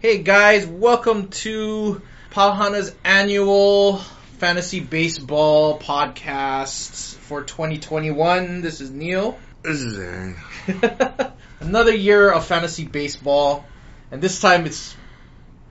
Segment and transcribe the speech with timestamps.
[0.00, 2.00] Hey guys, welcome to
[2.30, 3.98] Pau Hana's annual
[4.38, 8.60] fantasy baseball podcast for 2021.
[8.60, 9.38] This is Neil.
[9.62, 10.36] This is Aaron.
[11.60, 13.64] Another year of fantasy baseball,
[14.10, 14.94] and this time it's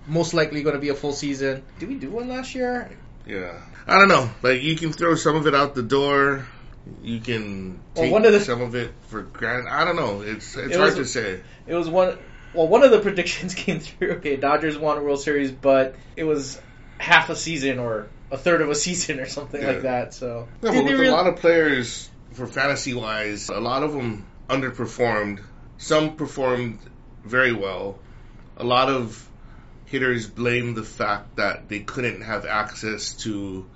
[0.07, 1.63] most likely going to be a full season.
[1.79, 2.91] Did we do one last year?
[3.25, 3.61] Yeah.
[3.87, 4.29] I don't know.
[4.43, 6.45] Like you can throw some of it out the door.
[7.01, 9.69] You can Well, take one of the- some of it for granted.
[9.69, 10.21] I don't know.
[10.21, 11.39] It's it's It hard was- to say.
[11.65, 12.17] It was one.
[12.53, 14.13] Well, one of the predictions came through.
[14.17, 16.59] Okay, Dodgers won a World Series, but it was
[16.99, 19.67] half a season or a third of a season or something Yeah.
[19.67, 20.13] like that.
[20.13, 23.93] So No, but with real- a lot of players for fantasy wise, a lot of
[23.93, 25.43] them underperformed.
[25.77, 26.79] Some performed
[27.23, 27.99] very well.
[28.57, 29.29] A lot of
[29.85, 33.69] hitters blame the fact that they couldn't have access to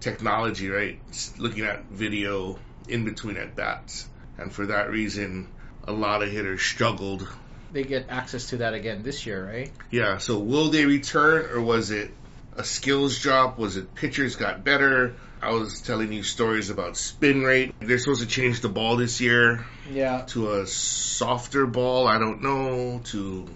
[0.00, 0.98] technology, right?
[1.10, 2.58] S- Looking at video
[2.88, 4.08] in between at bats.
[4.38, 5.48] And for that reason,
[5.84, 7.28] a lot of hitters struggled.
[7.72, 9.70] They get access to that again this year, right?
[9.90, 12.10] Yeah, so will they return or was it
[12.56, 13.58] a skills drop?
[13.58, 15.14] Was it pitchers got better?
[15.40, 17.74] I was telling you stories about spin rate.
[17.80, 20.22] They're supposed to change the ball this year Yeah.
[20.28, 22.06] to a softer ball.
[22.06, 23.00] I don't know.
[23.06, 23.48] To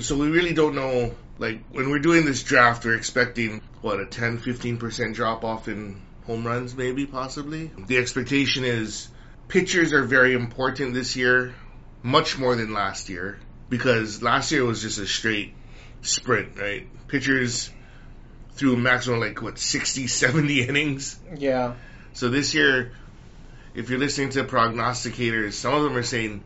[0.00, 1.14] so we really don't know.
[1.38, 5.68] Like when we're doing this draft, we're expecting what a 10, 15 percent drop off
[5.68, 7.70] in home runs, maybe possibly.
[7.76, 9.08] The expectation is
[9.48, 11.54] pitchers are very important this year,
[12.02, 15.54] much more than last year, because last year was just a straight
[16.02, 16.86] sprint, right?
[17.08, 17.70] Pitchers
[18.52, 21.18] threw a maximum like what 60, 70 innings.
[21.36, 21.74] Yeah.
[22.12, 22.92] So this year,
[23.74, 26.44] if you're listening to prognosticators, some of them are saying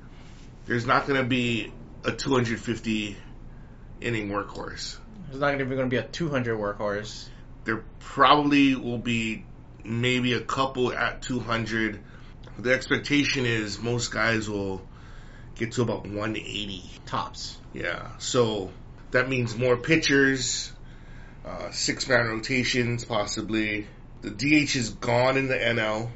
[0.66, 1.72] there's not going to be
[2.04, 3.16] a 250
[4.00, 4.96] inning workhorse.
[5.28, 7.28] There's not even going to be a 200 workhorse.
[7.64, 9.44] There probably will be
[9.84, 12.00] maybe a couple at 200.
[12.58, 14.87] The expectation is most guys will
[15.58, 16.84] get to about 180.
[17.06, 17.58] Tops.
[17.72, 18.70] Yeah, so
[19.10, 20.72] that means more pitchers,
[21.44, 23.86] uh, six man rotations possibly.
[24.22, 26.10] The DH is gone in the NL,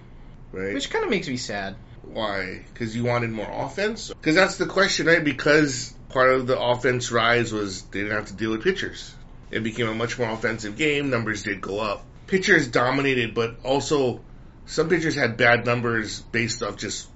[0.51, 0.75] right?
[0.75, 1.77] Which kind of makes me sad.
[2.03, 2.65] Why?
[2.73, 4.09] Because you wanted more offense?
[4.09, 5.23] Because that's the question, right?
[5.23, 9.15] Because part of the offense rise was they didn't have to deal with pitchers.
[9.51, 11.11] It became a much more offensive game.
[11.11, 12.05] Numbers did go up.
[12.27, 14.21] Pitchers dominated, but also
[14.67, 17.09] some pitchers had bad numbers based off just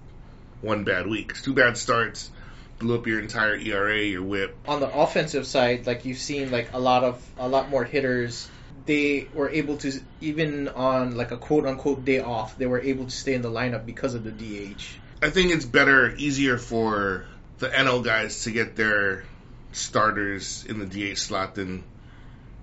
[0.63, 1.35] one bad week.
[1.43, 2.31] Two bad starts
[2.79, 4.57] blew up your entire ERA, your WHIP.
[4.69, 8.49] On the offensive side, like you've seen like a lot of a lot more hitters
[8.87, 13.05] they were able to even on like a quote unquote day off, they were able
[13.05, 14.83] to stay in the lineup because of the DH.
[15.23, 17.27] I think it's better, easier for
[17.59, 19.25] the NL guys to get their
[19.73, 21.85] starters in the DH slot than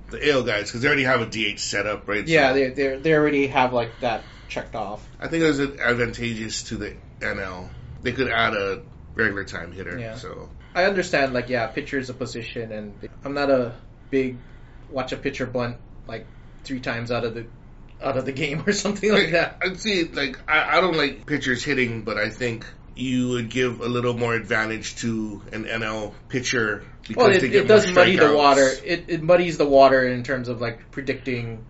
[0.09, 2.25] the AL guys because they already have a DH set up, right?
[2.25, 5.05] Yeah, So they they they already have like that checked off.
[5.19, 7.69] I think it was advantageous to the NL.
[8.03, 8.83] They could add a
[9.15, 9.97] regular time hitter.
[9.97, 10.15] Yeah.
[10.15, 13.73] So I understand like yeah, pitcher is a position, and I'm not a
[14.09, 14.37] big
[14.89, 15.77] watch a pitcher bunt
[16.07, 16.25] like
[16.63, 17.45] three times out of the
[18.01, 19.57] out of the game or something like that.
[19.61, 22.65] I'd see like I, I don't like pitchers hitting, but I think
[22.95, 27.67] you would give a little more advantage to an NL pitcher because Well, it, it
[27.67, 28.69] does muddy the water.
[28.83, 31.65] It, it muddies the water in terms of like predicting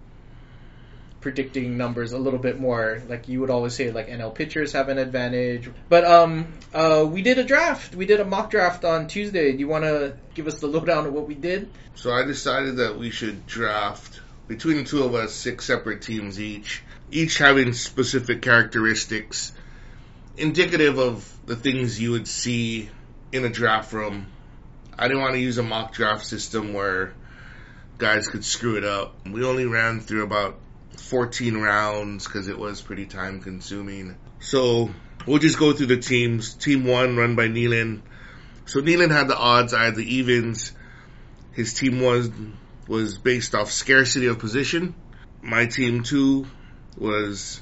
[1.24, 3.02] predicting numbers a little bit more.
[3.08, 5.72] Like you would always say, like NL pitchers have an advantage.
[5.90, 7.96] But um, uh, we did a draft.
[7.96, 9.54] We did a mock draft on Tuesday.
[9.54, 11.72] Do you want to give us the lowdown of what we did?
[11.96, 16.40] So I decided that we should draft between the two of us six separate teams
[16.40, 19.54] each, each having specific characteristics
[20.36, 22.90] indicative of the things you would see
[23.32, 24.28] in a draft room.
[24.98, 27.14] I didn't want to use a mock draft system where
[27.98, 29.16] guys could screw it up.
[29.26, 30.60] We only ran through about
[31.04, 34.16] 14 rounds because it was pretty time consuming.
[34.40, 34.90] So
[35.28, 36.54] we'll just go through the teams.
[36.54, 38.02] Team one run by Nealan.
[38.66, 40.72] So Nealan had the odds, I had the evens.
[41.52, 42.32] His team was
[42.88, 44.96] was based off scarcity of position.
[45.42, 46.48] My team two
[46.98, 47.62] was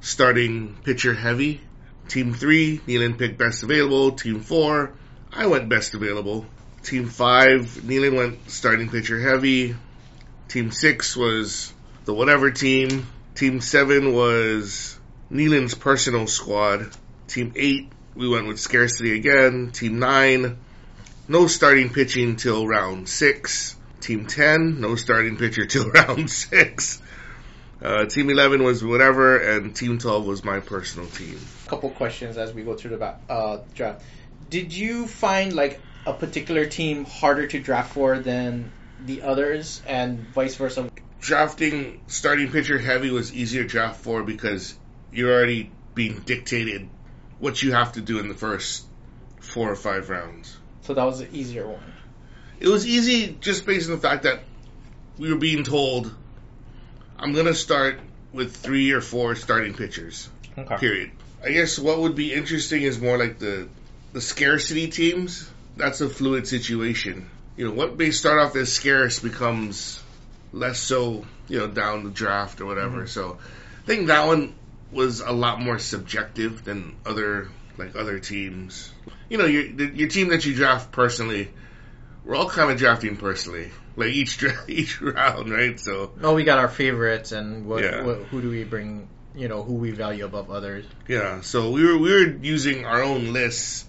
[0.00, 1.60] starting pitcher heavy.
[2.08, 4.12] Team three, Nealan picked best available.
[4.12, 4.92] Team four,
[5.32, 6.46] I went best available.
[6.82, 9.76] Team five, Nealan went starting pitcher heavy.
[10.48, 11.72] Team six was
[12.08, 13.06] the whatever team.
[13.34, 14.98] Team seven was
[15.30, 16.90] Nealan's personal squad.
[17.26, 19.72] Team eight, we went with scarcity again.
[19.72, 20.56] Team nine,
[21.28, 23.76] no starting pitching till round six.
[24.00, 27.02] Team 10, no starting pitcher till round six.
[27.82, 31.38] Uh, team 11 was whatever, and Team 12 was my personal team.
[31.66, 34.02] couple questions as we go through the uh, draft.
[34.48, 38.72] Did you find like a particular team harder to draft for than
[39.04, 40.88] the others, and vice versa?
[41.20, 44.76] Drafting starting pitcher heavy was easier to draft for because
[45.12, 46.88] you're already being dictated
[47.38, 48.84] what you have to do in the first
[49.40, 50.56] four or five rounds.
[50.82, 51.80] So that was the easier one.
[52.60, 54.40] it was easy just based on the fact that
[55.18, 56.14] we were being told,
[57.18, 57.98] I'm gonna start
[58.32, 60.28] with three or four starting pitchers.
[60.56, 60.76] Okay.
[60.76, 61.10] Period.
[61.44, 63.68] I guess what would be interesting is more like the
[64.12, 65.48] the scarcity teams.
[65.76, 67.28] That's a fluid situation.
[67.56, 70.02] You know, what may start off as scarce becomes
[70.52, 72.98] less so, you know, down the draft or whatever.
[72.98, 73.06] Mm-hmm.
[73.06, 73.38] So
[73.82, 74.54] I think that one
[74.90, 78.92] was a lot more subjective than other like other teams.
[79.28, 81.50] You know, your your team that you draft personally,
[82.24, 85.78] we're all kind of drafting personally, like each each round, right?
[85.78, 88.04] So Oh, we got our favorites, and what, Yeah.
[88.04, 89.08] what who do we bring?
[89.34, 90.84] You know, who we value above others.
[91.06, 93.84] Yeah, so we were we were using our own lists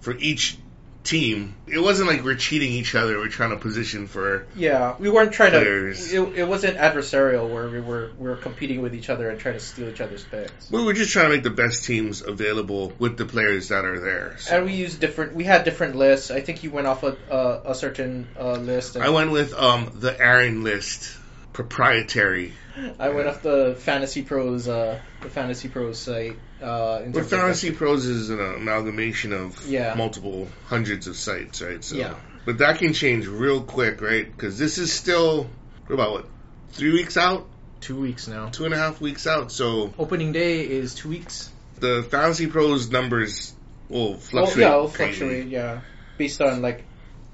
[0.00, 0.58] for each
[1.04, 1.54] team.
[1.66, 3.18] It wasn't like we're cheating each other.
[3.18, 6.10] We're trying to position for Yeah, we weren't trying Players.
[6.10, 6.32] to.
[6.32, 9.54] It, it wasn't adversarial where we were we were competing with each other and trying
[9.54, 10.70] to steal each other's picks.
[10.70, 13.98] we were just trying to make the best teams available with the players that are
[14.00, 14.36] there.
[14.38, 15.34] So And we used different.
[15.34, 16.30] We had different lists.
[16.30, 18.96] I think you went off a a, a certain uh, list.
[18.96, 21.16] And I went with um the Aaron list,
[21.52, 22.52] proprietary.
[22.98, 26.38] I went off the Fantasy Pros uh, the Fantasy Pros site.
[26.62, 29.94] Uh, in But terms of- Fantasy Pros is an amalgamation of Yeah.
[29.94, 31.82] multiple hundreds of sites, right?
[31.82, 32.14] So, Yeah.
[32.44, 34.30] But that can change real quick, right?
[34.30, 35.48] Because this is still
[35.88, 36.24] we're about what
[36.72, 37.48] three weeks out,
[37.80, 38.48] two weeks now.
[38.48, 39.52] two and a half weeks out.
[39.52, 41.50] So Opening day is two weeks.
[41.80, 43.52] the Fantasy Pros numbers
[43.88, 44.58] will Well, fluctuate.
[44.58, 45.48] yeah, it'll fluctuate.
[45.48, 45.80] Yeah,
[46.18, 46.84] based on like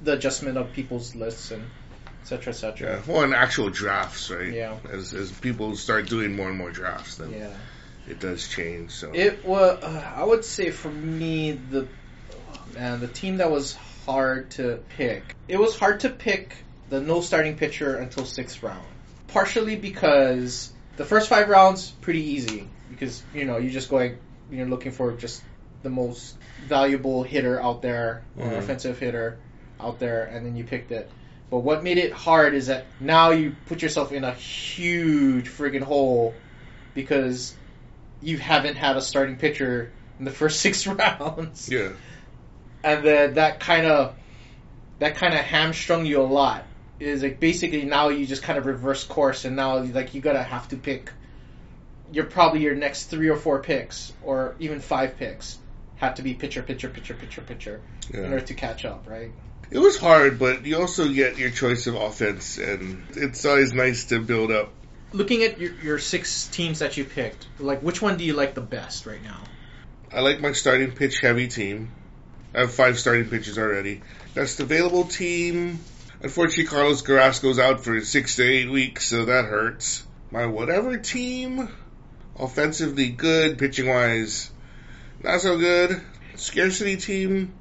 [0.02, 1.64] the adjustment of people's lists and
[2.22, 2.52] etc.
[2.52, 2.88] etc.
[3.06, 4.52] Yeah, well, in actual drafts, right?
[4.52, 4.76] Yeah.
[4.92, 7.48] As as people start doing more and more drafts, then Yeah.
[8.08, 8.90] It does change.
[8.93, 9.82] So It was.
[9.82, 11.88] Uh, I would say for me, the
[12.75, 13.75] man, the team that was
[14.06, 15.34] hard to pick.
[15.46, 16.56] It was hard to pick
[16.88, 18.84] the no starting pitcher until sixth round.
[19.28, 24.16] Partially because the first five rounds pretty easy because you know you're just going,
[24.50, 25.43] you're looking for just
[25.82, 26.34] the most
[26.66, 28.58] valuable hitter out there, Mhm.
[28.58, 29.37] offensive hitter
[29.81, 31.08] out there, and then you picked it.
[31.50, 35.82] But what made it hard is that now you put yourself in a huge friggin'
[35.82, 36.34] hole
[36.94, 37.54] because
[38.22, 41.90] you haven't had a starting pitcher in the first six rounds, yeah,
[42.82, 44.14] and then that kind of
[44.98, 46.64] that kind of hamstrung you a lot.
[46.98, 50.42] Is like basically now you just kind of reverse course, and now like you gotta
[50.42, 51.12] have to pick.
[52.10, 55.58] You're probably your next three or four picks, or even five picks,
[55.96, 57.80] have to be pitcher, pitcher, pitcher, pitcher, pitcher,
[58.12, 59.30] in order to catch up, right?
[59.70, 64.06] It was hard, but you also get your choice of offense, and it's always nice
[64.06, 64.72] to build up.
[65.12, 68.55] Looking at your, your six teams that you picked, like which one do you like
[68.55, 69.40] the best right now?
[70.12, 71.93] I like my starting pitch heavy team.
[72.55, 74.02] I have five starting pitches already.
[74.34, 75.78] Best available team.
[76.22, 80.06] Unfortunately, Carlos Carrasco's out for six to eight weeks, so that hurts.
[80.31, 81.69] My whatever team.
[82.38, 84.50] Offensively good, pitching wise,
[85.22, 86.00] not so good.
[86.37, 87.52] Scarcity team.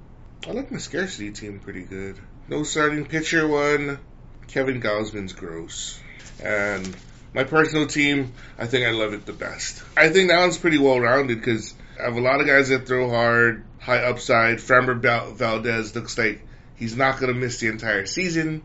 [0.47, 2.17] I like my scarcity team pretty good.
[2.47, 3.99] No starting pitcher one.
[4.47, 5.99] Kevin Gausman's gross.
[6.43, 6.95] And
[7.33, 9.83] my personal team, I think I love it the best.
[9.95, 12.87] I think that one's pretty well rounded because I have a lot of guys that
[12.87, 14.57] throw hard, high upside.
[14.57, 16.45] Framber Val- Valdez looks like
[16.75, 18.63] he's not going to miss the entire season,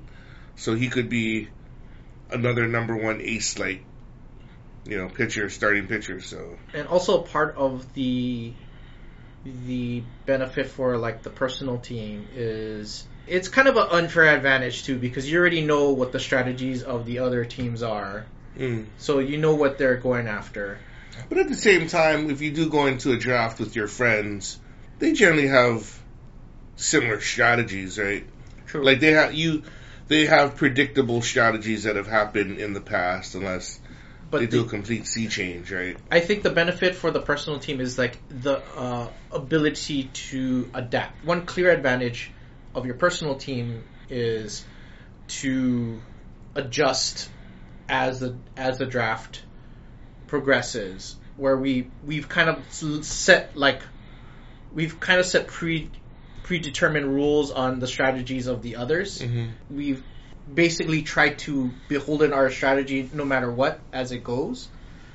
[0.56, 1.49] so he could be
[2.31, 3.85] another number one ace like
[4.85, 6.20] you know pitcher, starting pitcher.
[6.20, 8.53] So and also part of the
[9.44, 14.99] the benefit for like the personal team is it's kind of an unfair advantage too
[14.99, 18.25] because you already know what the strategies of the other teams are
[18.59, 18.87] mm.
[18.99, 20.78] so you know what they're going after
[21.28, 24.59] But at the same time, if you do go into a draft with your friends,
[24.99, 26.00] they generally have
[26.76, 28.25] similar strategies, right?
[28.66, 28.85] True.
[28.85, 29.62] Like they have you,
[30.09, 33.78] they have predictable strategies that have happened in the past, unless
[34.30, 35.97] but they the- do a complete sea change, right?
[36.11, 41.25] I think the benefit for the personal team is like the uh, ability to adapt.
[41.25, 42.32] One clear advantage
[42.75, 44.64] of your personal team is
[45.28, 46.00] to
[46.54, 47.30] adjust
[47.92, 49.42] as the as the draft
[50.26, 51.16] progresses.
[51.37, 52.58] Where we we've kind of
[53.04, 53.82] set like
[54.72, 55.90] we've kind of set pre
[56.42, 59.76] predetermined rules on the strategies of the others Mm-hmm.
[59.76, 60.02] we've
[60.52, 64.68] basically tried to beholden our strategy no matter what as it goes.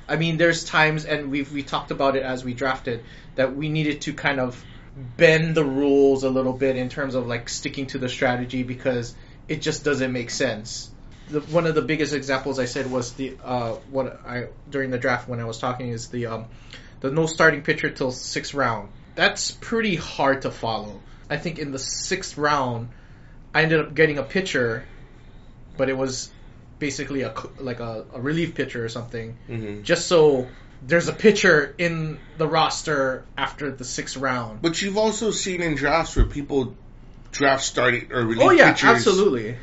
[0.08, 3.04] I mean, there's times, and we've we talked about it as we drafted,
[3.34, 4.64] that we needed to kind of
[5.16, 9.14] bend the rules a little bit in terms of like sticking to the strategy because
[9.48, 10.90] it just doesn't make sense.
[11.30, 14.98] The, one of the biggest examples I said was the uh, what I during the
[14.98, 16.46] draft when I was talking is the um,
[17.00, 18.88] the no starting pitcher till sixth round.
[19.14, 21.00] That's pretty hard to follow.
[21.28, 22.88] I think in the sixth round,
[23.54, 24.84] I ended up getting a pitcher,
[25.76, 26.30] but it was
[26.78, 29.82] basically a like a, a relief pitcher or something, Mm-hmm.
[29.82, 30.46] just so
[30.86, 34.62] there's a pitcher in the roster after the sixth round.
[34.62, 36.74] But you've also seen in drafts where people
[37.32, 39.56] draft starting or relief Oh yeah, pitchers absolutely.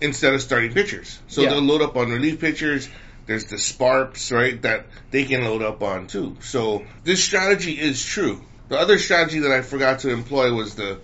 [0.00, 1.18] Instead of starting pitchers.
[1.28, 1.50] So Yeah.
[1.50, 2.88] they'll load up on relief pitchers.
[3.26, 6.36] There's the Sparps, right, that they can load up on too.
[6.40, 8.40] So this strategy is true.
[8.68, 10.98] The other strategy that I forgot to employ was the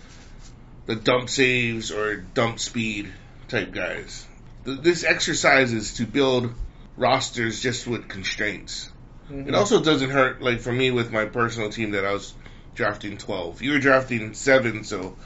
[0.87, 3.11] the dump saves or dump speed
[3.49, 4.27] type guys.
[4.67, 6.53] Th- This exercise is to build
[6.99, 8.91] rosters just with constraints.
[9.33, 9.49] Mhm.
[9.49, 12.35] It also doesn't hurt, like for me with my personal team that I was
[12.75, 13.63] drafting 12.
[13.63, 15.17] You were drafting 7, so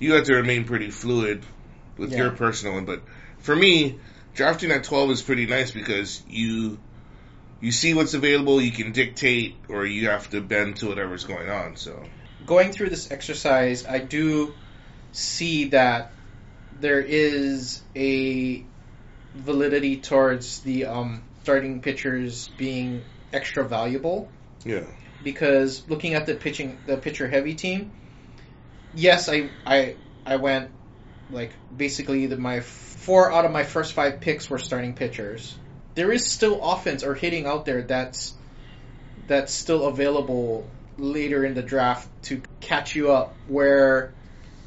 [0.00, 1.44] you had to remain pretty fluid
[1.98, 2.18] with Yeah.
[2.18, 2.84] your personal one.
[2.84, 3.02] But
[3.38, 4.00] for me,
[4.34, 6.78] drafting at 12 is pretty nice because you
[7.60, 11.48] you see what's available, you can dictate, or you have to bend to whatever's going
[11.50, 11.76] on.
[11.76, 12.08] So
[12.44, 14.54] going through this exercise, I do
[15.12, 16.14] see that
[16.72, 18.64] there is a
[19.34, 24.30] validity towards the um, starting pitchers being extra valuable
[24.64, 24.84] yeah,
[25.22, 27.92] because looking at the pitching the pitcher heavy team,
[28.92, 30.70] yes, I I I went
[31.30, 35.56] like basically the, my four out of my first five picks were starting pitchers.
[35.94, 38.34] There is still offense or hitting out there that's
[39.26, 43.34] that's still available later in the draft to catch you up.
[43.48, 44.12] Where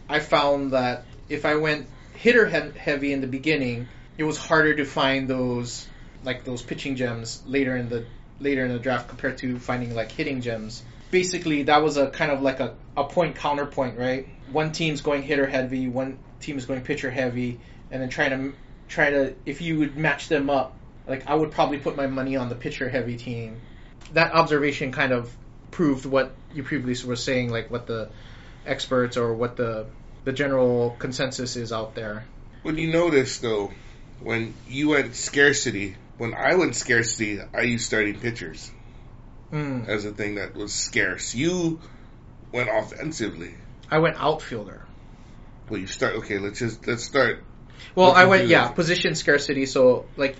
[0.10, 3.88] I found that if I went hitter he- heavy in the beginning,
[4.18, 5.88] it was harder to find those
[6.24, 8.06] like those pitching gems later in the
[8.40, 10.84] later in the draft compared to finding like hitting gems.
[11.10, 14.28] Basically, that was a kind of like a, a point counterpoint, right?
[14.52, 18.58] One team's going hitter heavy, one team is going pitcher heavy, and then trying to
[18.88, 20.76] try to if you would match them up,
[21.08, 23.62] like I would probably put my money on the pitcher heavy team.
[24.14, 25.34] That observation kind of
[25.72, 28.10] proved what you previously were saying, like what the
[28.66, 29.86] experts or what the
[30.24, 32.26] the general consensus is out there.
[32.64, 33.72] When you notice though,
[34.20, 38.72] when you went scarcity, when I went scarcity, I used starting pitchers
[39.52, 39.88] Mm.
[39.90, 41.36] as a thing that was scarce.
[41.36, 41.82] You
[42.54, 43.54] went offensively.
[43.90, 44.86] I went outfielder.
[45.72, 46.16] Well, you start.
[46.16, 47.46] Okay, let's just let's start.
[47.96, 49.66] Well, I went yeah position scarcity.
[49.66, 50.36] So like,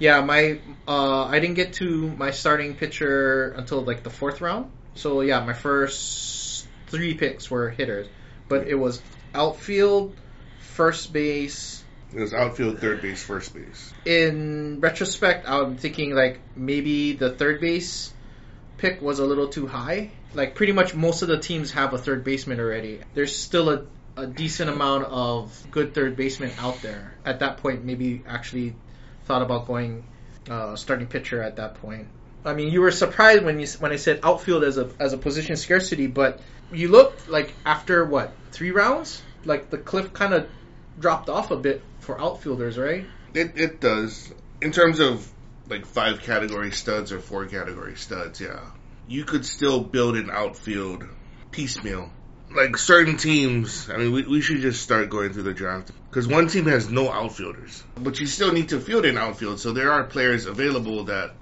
[0.00, 0.58] yeah, my
[0.88, 4.72] uh, I didn't get to my starting pitcher until like the fourth round.
[4.96, 8.08] So yeah, my first three picks were hitters,
[8.48, 9.00] but it was
[9.32, 10.16] outfield,
[10.58, 11.84] first base.
[12.12, 13.94] It was outfield, third base, first base.
[14.04, 18.12] In retrospect, I'm thinking like maybe the third base
[18.78, 20.10] pick was a little too high.
[20.34, 23.00] Like pretty much most of the teams have a third baseman already.
[23.14, 27.14] There's still a, a decent amount of good third basemen out there.
[27.24, 28.74] At that point, maybe actually
[29.26, 30.04] thought about going
[30.48, 32.08] uh, starting pitcher at that point.
[32.44, 35.18] I mean, you were surprised when you when I said outfield as a as a
[35.18, 36.40] position scarcity, but
[36.72, 40.48] you looked like after what three rounds, like the cliff kind of
[40.98, 43.04] dropped off a bit for outfielders, right?
[43.34, 45.28] It it does in terms of
[45.68, 48.40] like five category studs or four category studs.
[48.40, 48.60] Yeah,
[49.08, 51.04] you could still build an outfield
[51.50, 52.10] piecemeal.
[52.56, 56.26] Like certain teams, I mean, we, we should just start going through the draft because
[56.26, 59.60] one team has no outfielders, but you still need to field an outfield.
[59.60, 61.34] So there are players available that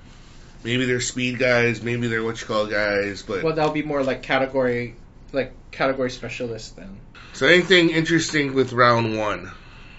[0.65, 4.03] maybe they're speed guys, maybe they're what you call guys, but Well, that'll be more
[4.03, 4.97] like category,
[5.33, 6.99] like category specialist then.
[7.33, 9.53] So anything interesting with round one?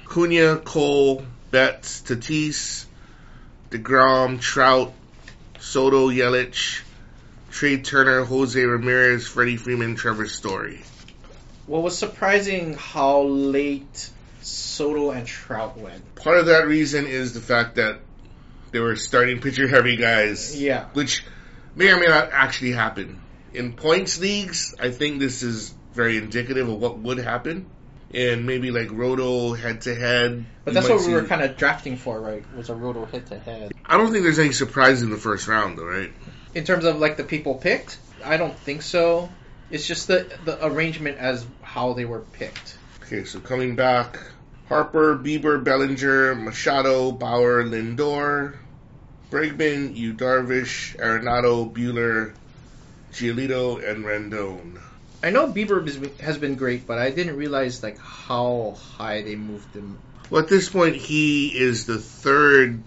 [0.05, 2.85] Acuña, Cole, Betts, Tatis,
[3.69, 4.93] DeGrom, Trout,
[5.59, 6.81] Soto, Yelich,
[7.51, 10.83] Trea Turner, Jose Ramirez, Freddie Freeman, Trevor Story.
[11.67, 14.09] What was surprising how late
[14.41, 16.15] Soto and Trout went.
[16.15, 17.99] Part of that reason is the fact that
[18.71, 20.85] they were starting pitcher heavy guys, Yeah.
[20.93, 21.25] which
[21.75, 23.21] may or may not actually happen.
[23.53, 27.67] In points leagues, I think this is very indicative of what would happen.
[28.13, 30.45] And maybe like roto head to head.
[30.63, 32.45] But that's what we were kind of drafting for, right?
[32.55, 33.73] Was a roto head to head.
[33.85, 36.13] I don't think there's any surprise in the first round, though, right?
[36.53, 39.29] In terms of like the people picked, I don't think so.
[39.71, 42.77] It's just the the arrangement as how they were picked.
[43.03, 44.19] Okay, so coming back,
[44.67, 48.55] Harper, Bieber, Bellinger, Machado, Bauer, Lindor,
[49.31, 52.33] Bregman, Yu Darvish, Arenado, Buehler,
[53.13, 54.79] Giolito, and Rendon.
[55.23, 55.83] I know Bieber
[56.19, 59.97] has been- great, but I didn't realize like how high they moved him.
[60.29, 62.81] Well, at this point, he is the third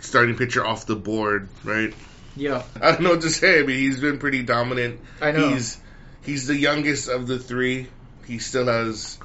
[0.00, 1.92] starting pitcher off the board, right?
[2.36, 3.60] Yeah, I don't know what to say.
[3.60, 5.00] I mean, he's been pretty dominant.
[5.20, 5.48] I know.
[5.50, 5.78] He's
[6.24, 7.88] he's the youngest of the three.
[8.26, 9.18] He still has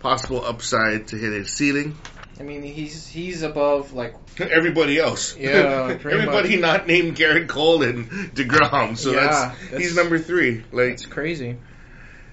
[0.00, 1.96] possible upside to hit his ceiling.
[2.38, 5.36] I mean he's he's above like Everybody else.
[5.36, 8.96] Yeah, Everybody not named Gerrit Cole and DeGrom.
[8.98, 10.64] So Yeah, that's, that's- he's number three.
[10.72, 11.56] Like, it's crazy.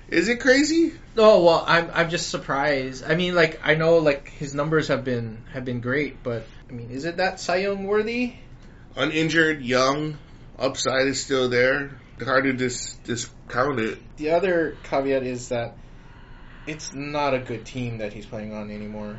[0.10, 0.94] is it crazy?
[1.18, 3.04] Oh well, I'm I'm just surprised.
[3.04, 6.74] I mean, like I know like his numbers have been have been great, but I
[6.74, 8.34] mean, is it that Cy Young worthy?
[8.96, 10.18] Uninjured, young,
[10.58, 11.92] upside is still there.
[12.26, 14.00] Hard to dis- discount it.
[14.18, 15.76] The other caveat is that
[16.68, 19.18] it's not a good team that he's playing on anymore.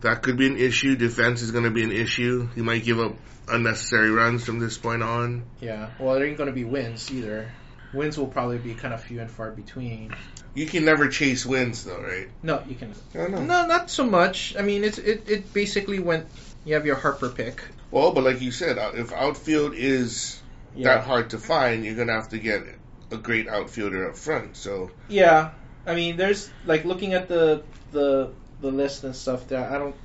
[0.00, 0.96] That could be an issue.
[0.96, 2.48] Defense is going to be an issue.
[2.54, 3.16] He might give up
[3.48, 5.42] unnecessary runs from this point on.
[5.60, 7.50] Yeah, well, there ain't going to be wins either.
[7.92, 10.14] Wins will probably be kind of few and far between.
[10.54, 12.28] You can never chase wins, though, right?
[12.42, 12.94] No, you can.
[13.14, 13.46] I don't.
[13.46, 14.56] No, not so much.
[14.56, 16.26] I mean, it's it, it basically went.
[16.64, 17.62] You have your Harper pick.
[17.90, 20.39] Well, but like you said, if outfield is
[20.74, 20.94] Yeah.
[20.94, 22.62] that hard to find, you're going to have to get
[23.10, 24.56] a great outfielder up front.
[24.56, 25.50] So Yeah,
[25.86, 27.62] I mean, there's like looking at the
[27.92, 29.48] the the list and stuff.
[29.48, 29.96] That I don't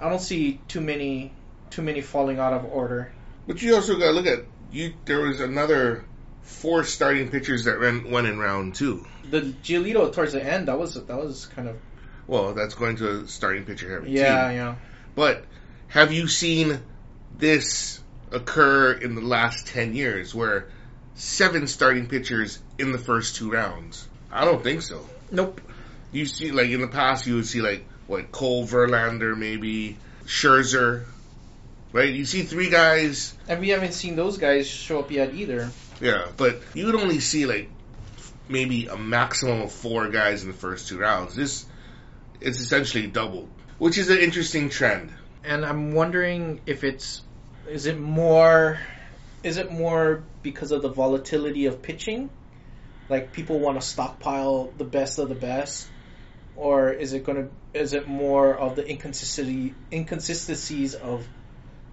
[0.00, 1.32] I don't see too many
[1.70, 3.12] too many falling out of order.
[3.46, 4.94] But you also got to look at you.
[5.04, 6.04] There was another
[6.42, 9.06] four starting pitchers that ran, went in round two.
[9.30, 11.76] The Giolito towards the end that was that was kind of
[12.26, 14.56] Well, that's going to a starting pitcher heavy yeah team.
[14.56, 14.74] yeah
[15.14, 15.44] But
[15.88, 16.80] have you seen
[17.36, 17.99] this
[18.32, 20.68] occur in the last ten years, where
[21.14, 24.08] seven starting pitchers in the first two rounds?
[24.32, 25.04] I don't think so.
[25.30, 25.60] nope
[26.12, 29.96] You see, like in the past, you would see like what Cole Verlander, maybe
[30.26, 31.04] Scherzer,
[31.92, 32.12] right?
[32.12, 35.70] You see three guys and we haven't seen those guys show up yet either.
[36.00, 37.68] Yeah, but you would only see like
[38.48, 41.34] maybe a maximum of four guys in the first two rounds.
[41.34, 41.66] This
[42.40, 45.12] it's essentially doubled, which is an interesting trend.
[45.44, 47.22] And I'm wondering if it's
[47.70, 48.78] is it more
[49.42, 52.28] is it more because of the volatility of pitching?
[53.08, 55.88] Like people want to stockpile the best of the best
[56.56, 61.26] or is it going to is it more of the inconsistency inconsistencies of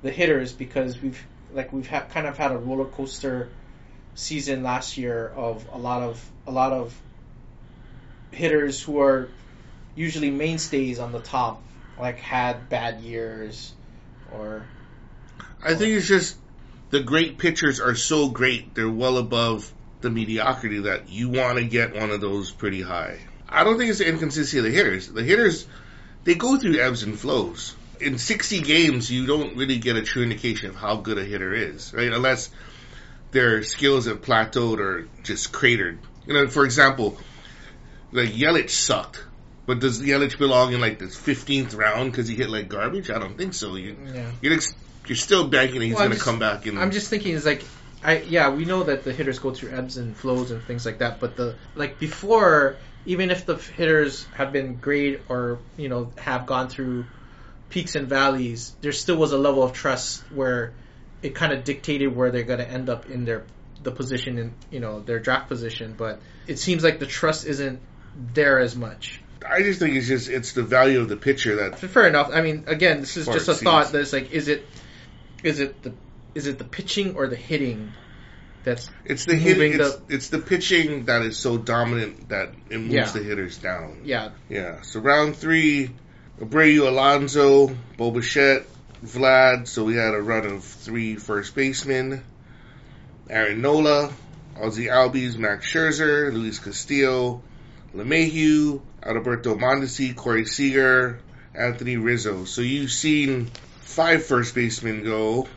[0.01, 3.50] the hitters because we've like we've had kind of had a roller coaster
[4.15, 7.00] season last year of a lot of a lot of
[8.31, 9.29] hitters who are
[9.96, 11.62] usually mainstays on the top
[12.00, 13.74] like had bad years
[14.31, 14.63] or
[15.64, 16.38] I think it's just
[16.90, 19.72] the great pitchers are so great; they're well above
[20.02, 23.20] the mediocrity that you want to get one of those pretty high.
[23.50, 25.08] I don't think it's the inconsistency of the hitters.
[25.08, 25.68] The hitters
[26.24, 27.74] they go through ebbs and flows.
[28.02, 31.54] In 60 games, you don't really get a true indication of how good a hitter
[31.54, 32.12] is, right?
[32.12, 32.50] Unless
[33.32, 36.00] their skills have plateaued or just cratered.
[36.26, 37.17] You know, for example,
[38.12, 39.24] like Yelich sucked,
[39.65, 43.10] but does Yelich belong in like the 15th round because he hit like garbage?
[43.10, 43.76] I don't think so.
[43.76, 44.76] You, yeah you're, ex-
[45.10, 46.78] you're still banking he's Well, going to come back in.
[46.78, 47.63] I'm just thinking is like
[48.04, 51.00] I yeah, we know that the hitters go through ebbs and flows and things like
[51.00, 56.12] that, but the like before even if the hitters have been great or, you know,
[56.17, 57.06] have gone through
[57.70, 60.74] peaks and valleys, there still was a level of trust where
[61.22, 63.46] it kind of dictated where they're going to end up in their
[63.82, 67.80] the position in, you know, their draft position, but it seems like the trust isn't
[68.34, 69.22] there as much.
[69.48, 72.30] I just think it's just it's the value of the pitcher that Fair enough.
[72.34, 73.91] I mean, again, this is just a thought.
[73.91, 74.65] That's like, is it,
[75.47, 75.93] is it the,
[76.36, 77.91] is it the pitching or the hitting
[78.63, 82.49] that's it's the Moving hit, it's, the- it's the pitching that is so dominant that
[82.69, 83.05] it moves Yeah.
[83.12, 84.01] the hitters down.
[84.03, 84.81] yeah Yeah.
[84.81, 85.91] So round three,
[86.41, 88.65] Abreu, Alonso, Bo Bichette,
[89.05, 89.67] Vlad.
[89.67, 92.23] So we had a run of three first basemen.
[93.29, 94.12] Aaron Nola,
[94.62, 97.41] Ozzie Albies, Max Scherzer, Luis Castillo,
[97.95, 101.19] LeMahieu, Alberto Mondesi, Corey Seager,
[101.55, 102.45] Anthony Rizzo.
[102.45, 103.49] So you've seen
[103.88, 105.47] five first basemen go,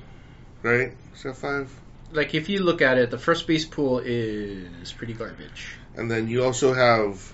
[0.63, 0.93] right?
[1.15, 1.71] Is that five?
[2.13, 5.77] like if you look at it, the first base pool is pretty garbage.
[5.97, 7.33] And then you also have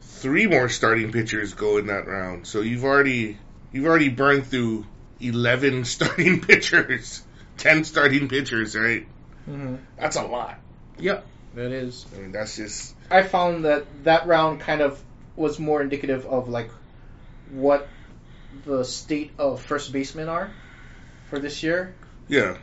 [0.00, 2.46] three more starting pitchers go in that round.
[2.46, 3.38] So you've already
[3.72, 4.86] you've already burned through
[5.20, 7.22] eleven starting pitchers,
[7.56, 9.06] ten starting pitchers, right?
[9.48, 9.76] Mm-hmm.
[9.98, 10.58] That's a lot.
[10.98, 12.06] Yep, that is.
[12.14, 15.02] I mean, that's just I found that that round kind of
[15.36, 16.70] was more indicative of like
[17.50, 17.88] what
[18.64, 20.50] the state of first basemen are
[21.28, 21.94] for this year.
[22.28, 22.56] yeah.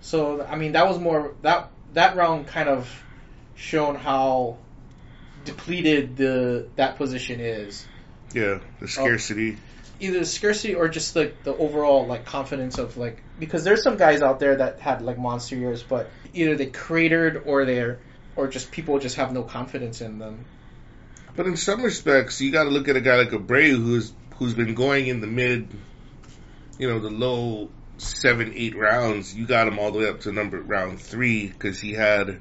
[0.00, 2.88] So I mean, that was more that that round kind of
[3.56, 4.58] shown how
[5.44, 7.86] depleted the that position is.
[8.32, 8.86] Yeah, the oh.
[8.86, 9.58] scarcity.
[10.00, 13.96] Either the scarcity or just like the overall like confidence of like because there's some
[13.96, 17.98] guys out there that had like monster years, but either they cratered or they're
[18.36, 20.44] or just people just have no confidence in them.
[21.34, 24.54] But in some respects, you got to look at a guy like Abreu, who's who's
[24.54, 25.68] been going in the mid,
[26.78, 29.34] you know, the low seven, eight rounds.
[29.34, 32.40] You got him all the way up to number round three because he had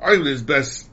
[0.00, 0.88] arguably his best,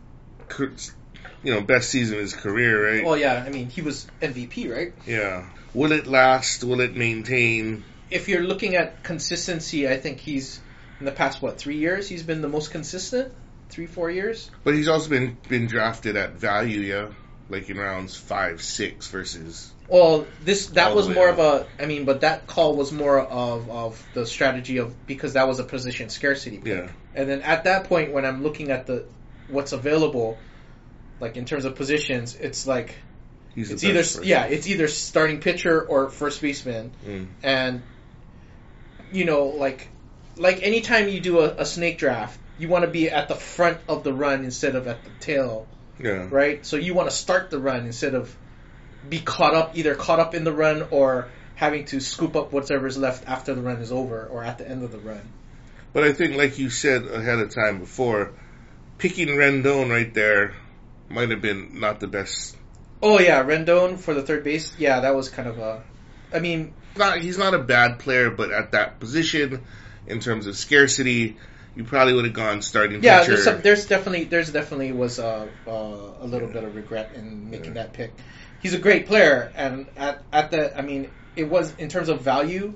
[1.43, 3.05] you know, best season of his career, right?
[3.05, 4.93] Well, yeah, I mean he was MVP, right?
[5.05, 5.49] yeah.
[5.73, 6.63] Will it last?
[6.63, 7.83] Will it maintain?
[8.09, 10.59] If you're looking at consistency, I think he's
[10.99, 13.33] in the past what three years he's been the most consistent.
[13.69, 14.49] Three, four years.
[14.63, 17.09] But he's also been been drafted at value, yeah,
[17.49, 21.39] like in rounds five, six versus Well, this that was more up.
[21.39, 21.83] of a.
[21.83, 25.59] I mean, but that call was more of of the strategy of because that was
[25.59, 26.57] a position scarcity.
[26.57, 26.67] pick.
[26.67, 26.89] yeah.
[27.15, 29.05] And then at that point, when I'm looking at the
[29.47, 30.37] what's available,
[31.19, 32.95] like in terms of positions, it's like
[33.55, 34.23] He's it's either person.
[34.25, 37.27] yeah, it's either starting pitcher or first baseman, Mm.
[37.43, 37.81] and
[39.11, 39.87] you know, like
[40.35, 43.77] like anytime you do a, a snake draft, you want to be at the front
[43.87, 45.65] of the run instead of at the tail,
[45.99, 46.27] Yeah.
[46.29, 46.65] right?
[46.65, 48.35] So you want to start the run instead of
[49.09, 52.97] be caught up, either caught up in the run or having to scoop up whatever's
[52.97, 55.21] left after the run is over or at the end of the run.
[55.93, 58.33] But I think, like you said ahead of time before,
[58.97, 60.53] picking Rendon right there
[61.09, 62.55] might have been not the best.
[63.01, 64.73] Oh yeah, Rendon for the third base.
[64.77, 65.83] Yeah, that was kind of a.
[66.33, 69.63] I mean, Not he's not a bad player, but at that position,
[70.05, 71.37] in terms of scarcity,
[71.77, 73.31] you probably would have gone starting yeah, pitcher.
[73.33, 75.71] there's some, there's definitely there's definitely was a uh,
[76.21, 77.83] a little bit of regret in making Yeah.
[77.83, 78.13] that pick.
[78.59, 82.21] He's a great player, and at at the I mean, it was in terms of
[82.21, 82.73] value,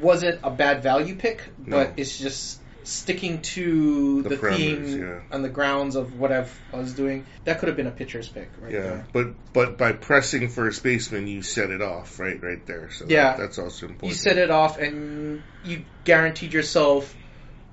[0.00, 1.92] wasn't a bad value pick, but No.
[1.98, 5.20] it's just sticking to The the, theme yeah.
[5.30, 7.26] on the grounds of what I've, I was doing.
[7.44, 9.06] That could have been a pitcher's pick, right yeah, there.
[9.12, 12.90] but but by pressing first baseman, you set it off right right there.
[12.90, 13.24] So Yeah.
[13.24, 14.08] that, that's also important.
[14.10, 17.14] You set it off, and you guaranteed yourself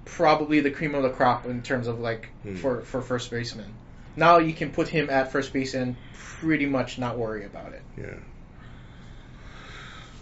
[0.06, 2.56] probably the cream of the crop in terms of like Hmm.
[2.56, 3.74] for for first baseman.
[4.16, 7.82] Now you can put him at first base and pretty much not worry about it.
[7.98, 8.16] Yeah.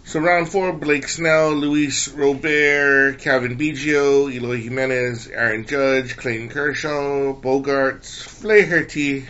[0.05, 7.33] So round four, Blake Snell, Luis Robert, Cavan Biggio, Eloy Jimenez, Aaron Judge, Clayton Kershaw,
[7.33, 9.25] Bogaerts, Flaherty,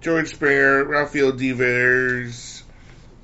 [0.00, 2.62] George Springer, Rafael Devers,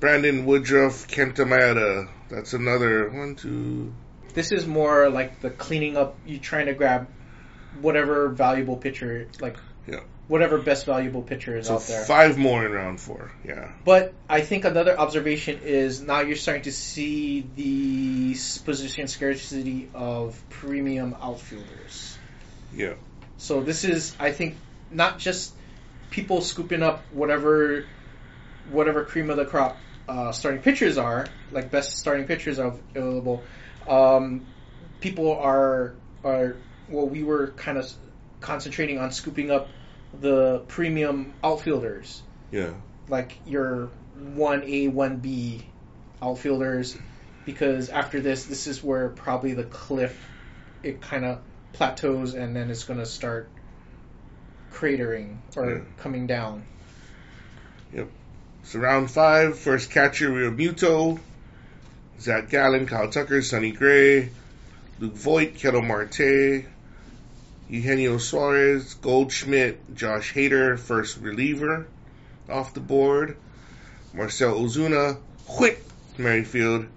[0.01, 2.09] Brandon Woodruff, Kenta Maeda.
[2.29, 3.93] That's another one, two.
[4.35, 6.15] This is more like the cleaning up.
[6.25, 7.07] You trying to grab
[7.81, 10.01] whatever valuable pitcher, like Yeah.
[10.27, 12.03] whatever best valuable pitcher is So out there.
[12.05, 13.31] five more in round four.
[13.43, 13.69] Yeah.
[13.83, 20.41] But I think another observation is now you're starting to see the position scarcity of
[20.49, 22.17] premium outfielders.
[22.73, 22.93] Yeah.
[23.37, 24.55] So this is, I think,
[24.91, 25.53] not just
[26.11, 27.85] people scooping up whatever,
[28.71, 33.43] whatever cream of the crop uh, starting pitchers are, like best starting pitchers are available.
[33.87, 34.45] Um,
[35.01, 35.93] people are
[36.23, 36.55] are
[36.89, 37.91] well, we were kind of
[38.41, 39.67] concentrating on scooping up
[40.21, 42.21] the premium outfielders,
[42.51, 42.73] Yeah.
[43.09, 43.89] like your
[44.33, 45.65] one A, one B
[46.21, 46.95] outfielders,
[47.45, 50.17] because after this, this is where probably the cliff
[50.83, 51.39] it kind of
[51.73, 53.49] plateaus and then it's going to start
[54.71, 55.79] cratering or Yeah.
[55.97, 56.63] coming down.
[57.93, 58.07] Yep.
[58.63, 61.19] So round five, first catcher Real Muto,
[62.19, 64.29] Zach Gallen, Kyle Tucker, Sonny Gray,
[64.99, 66.65] Luke Voit, Ketel Marte,
[67.69, 71.87] Eugenio Suarez, Goldschmidt, Josh Hader, first reliever
[72.49, 73.37] off the board,
[74.13, 75.17] Marcel Ozuna,
[75.59, 75.79] Whit
[76.17, 76.87] Merrifield,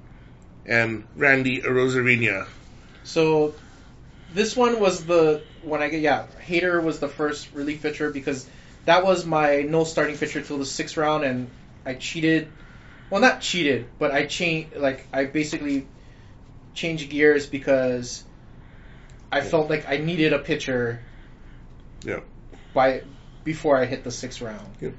[0.66, 2.46] and Randy Arozarena.
[3.04, 3.54] So
[4.34, 8.48] this one was the when I get yeah, Hader was the first relief pitcher because
[8.84, 11.50] that was my no starting pitcher till the sixth round, and
[11.84, 12.48] I cheated.
[13.10, 15.86] Well, not cheated, but I changed like I basically
[16.74, 18.24] changed gears because
[19.32, 21.00] I felt like I needed a pitcher.
[22.04, 22.20] Yeah.
[22.74, 23.02] By
[23.44, 24.68] before I hit the sixth round.
[24.80, 24.94] Yep.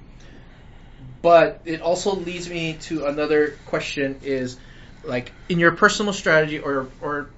[1.21, 4.57] But it also leads me to another question: is
[5.03, 7.29] like in your personal strategy or or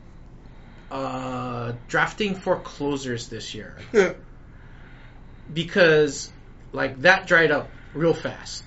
[0.89, 3.77] uh, drafting for closers this year
[5.53, 6.31] because
[6.73, 8.63] like that dried up real fast.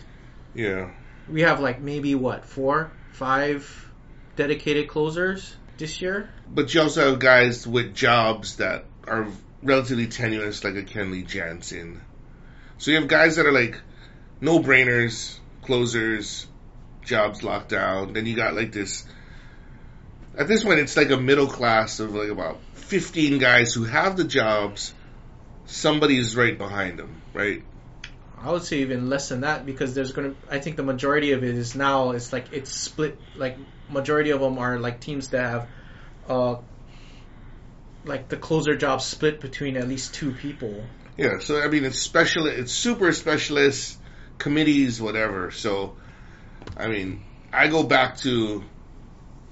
[0.55, 0.91] yeah.
[1.29, 3.91] We have like maybe what four, five
[4.37, 6.31] dedicated closers this year.
[6.49, 9.29] But you also have guys with jobs that are
[9.63, 12.01] relatively tenuous, like a Kenley Jansen.
[12.79, 13.81] So you have guys that are like
[14.41, 16.47] no brainers, closers,
[17.05, 18.13] jobs locked down.
[18.13, 19.07] Then you got like this.
[20.37, 24.17] At this point, it's like a middle class of like about 15 guys who have
[24.17, 24.93] the jobs.
[25.67, 27.63] Somebody's right behind them, right?
[28.45, 30.35] I would say even less than that because there's gonna.
[30.51, 32.11] I think the majority of it is now.
[32.11, 33.19] It's like it's split.
[33.37, 33.57] Like
[33.89, 35.69] majority of them are like teams that have,
[36.29, 36.57] uh,
[38.05, 40.85] like the closer job split between at least two people.
[41.17, 43.99] Yeah, so I mean, it's special, it's super specialist
[44.37, 45.51] committees, whatever.
[45.51, 45.97] So,
[46.77, 48.63] I mean, I go back to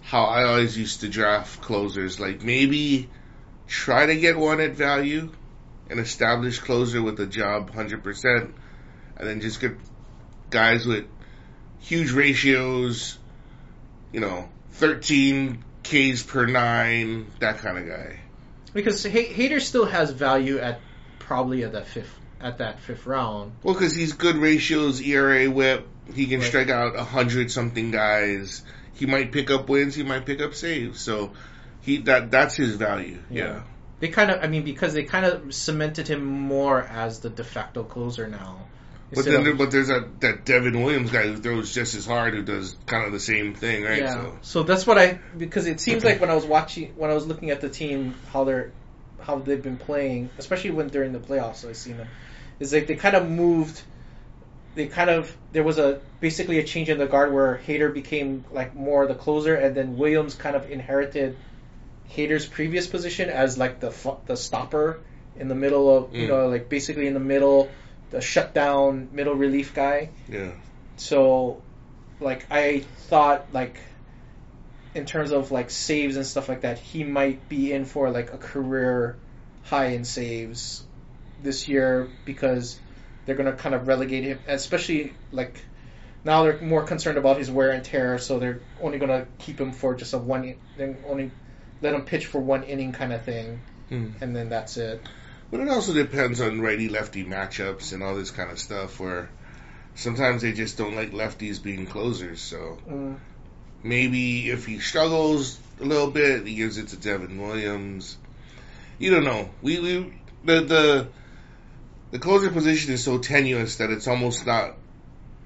[0.02, 2.20] how I always used to draft closers.
[2.20, 3.08] Like maybe
[3.66, 5.30] try to get one at value,
[5.88, 8.54] an established closer with a job, hundred percent,
[9.16, 9.72] and then just get
[10.50, 11.04] guys with
[11.80, 13.18] huge ratios.
[14.12, 18.20] You know, thirteen Ks per nine, that kind of guy.
[18.72, 20.80] Because Hader still has value at
[21.18, 23.52] probably at that fifth at that fifth round.
[23.62, 25.86] Well, because he's good ratios, ERA, WHIP.
[26.14, 26.48] He can Right.
[26.48, 28.62] strike out a hundred something guys.
[28.94, 29.94] He might pick up wins.
[29.94, 31.00] He might pick up saves.
[31.00, 31.32] So
[31.80, 33.18] he that that's his value.
[33.30, 33.62] Yeah.
[34.00, 37.44] They kind of, I mean, because they kind of cemented him more as the de
[37.44, 38.66] facto closer now.
[39.14, 42.34] But then, there, but there's a, that Devin Williams guy who throws just as hard,
[42.34, 43.98] who does kind of the same thing, right?
[43.98, 44.14] Yeah.
[44.14, 47.14] So So that's what I because it seems like when I was watching when I
[47.14, 48.72] was looking at the team how they're
[49.20, 52.08] how they've been playing, especially when during the playoffs I seen them,
[52.58, 53.82] is like they kind of moved.
[54.74, 58.44] They kind of there was a basically a change in the guard where Hader became
[58.50, 61.36] like more the closer, and then Williams kind of inherited
[62.16, 63.92] Hader's previous position as like the
[64.26, 65.00] the stopper
[65.36, 66.28] in the middle of you Mm.
[66.28, 67.74] know like basically in the middle,
[68.12, 70.10] the shutdown middle relief guy.
[70.28, 70.52] yeah,
[70.96, 71.60] So,
[72.20, 73.76] like, I thought, like,
[74.94, 78.32] in terms of, like, saves and stuff like that, he might be in for, like,
[78.32, 79.16] a career
[79.64, 80.84] high in saves
[81.42, 82.78] this year because
[83.24, 85.56] they're going to kind of relegate him, especially, like,
[86.24, 89.58] now they're more concerned about his wear and tear, so they're only going to keep
[89.60, 91.30] him for just a one, they're only
[91.80, 94.08] let him pitch for one inning kind of thing, Hmm.
[94.20, 95.02] and then that's it.
[95.52, 98.98] But it also depends on righty lefty matchups and all this kind of stuff.
[98.98, 99.28] Where
[99.94, 102.40] sometimes they just don't like lefties being closers.
[102.40, 103.18] So Mm.
[103.82, 108.16] maybe if he struggles a little bit, he gives it to Devin Williams.
[108.98, 109.50] You don't know.
[109.60, 111.08] We we the the
[112.12, 114.74] the closer position is so tenuous that it's almost not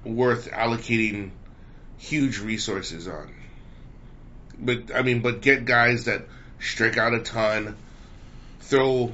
[0.05, 1.31] worth allocating
[1.99, 3.35] huge resources on.
[4.57, 6.29] But I mean, but get guys that
[6.61, 7.77] strike out a ton,
[8.61, 9.13] throw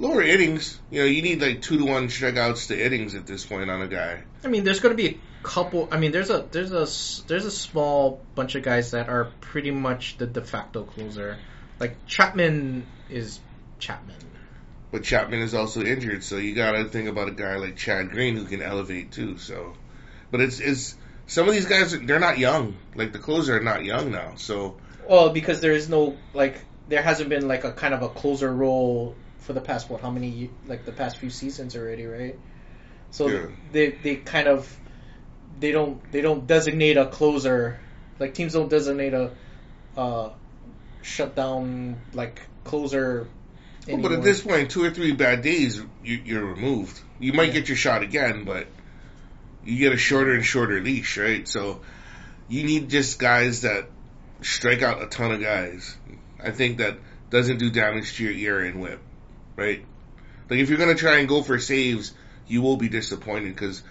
[0.00, 0.80] lower innings.
[0.90, 3.82] You know, you need like two to one strikeouts to innings at this point on
[3.82, 4.22] a guy.
[4.42, 5.88] I mean, there's going to be a couple.
[5.92, 9.70] I mean, there's a there's a there's a small bunch of guys that are pretty
[9.70, 11.38] much the de facto closer.
[11.78, 13.38] Like Chapman is
[13.78, 14.16] Chapman.
[14.90, 18.10] But Chapman is also injured, so you got to think about a guy like Chad
[18.10, 19.38] Green who can elevate too.
[19.38, 19.74] So,
[20.32, 22.76] but it's it's some of these guys they're not young.
[22.96, 24.34] Like the closer are not young now.
[24.36, 26.60] So Well, because there is no like
[26.90, 30.10] there hasn't been like a kind of a closer role for the past what how
[30.10, 32.38] many like the past few seasons already, right?
[33.10, 33.46] So Yeah.
[33.72, 34.76] they they kind of
[35.58, 37.80] they don't they don't designate a closer.
[38.18, 39.30] Like teams don't designate a
[39.96, 40.30] uh
[41.02, 43.28] shut down like closer.
[43.88, 47.00] Well, but at this point, two or three bad days, you, you're removed.
[47.18, 48.66] You might get your shot again, but
[49.64, 51.48] you get a shorter and shorter leash, right?
[51.48, 51.80] So
[52.48, 53.86] you need just guys that
[54.42, 55.96] strike out a ton of guys.
[56.44, 56.96] I think that
[57.30, 59.00] doesn't do damage to your ear and whip,
[59.56, 59.84] right?
[60.48, 62.12] Like if you're gonna try and go for saves,
[62.48, 63.82] you will be disappointed because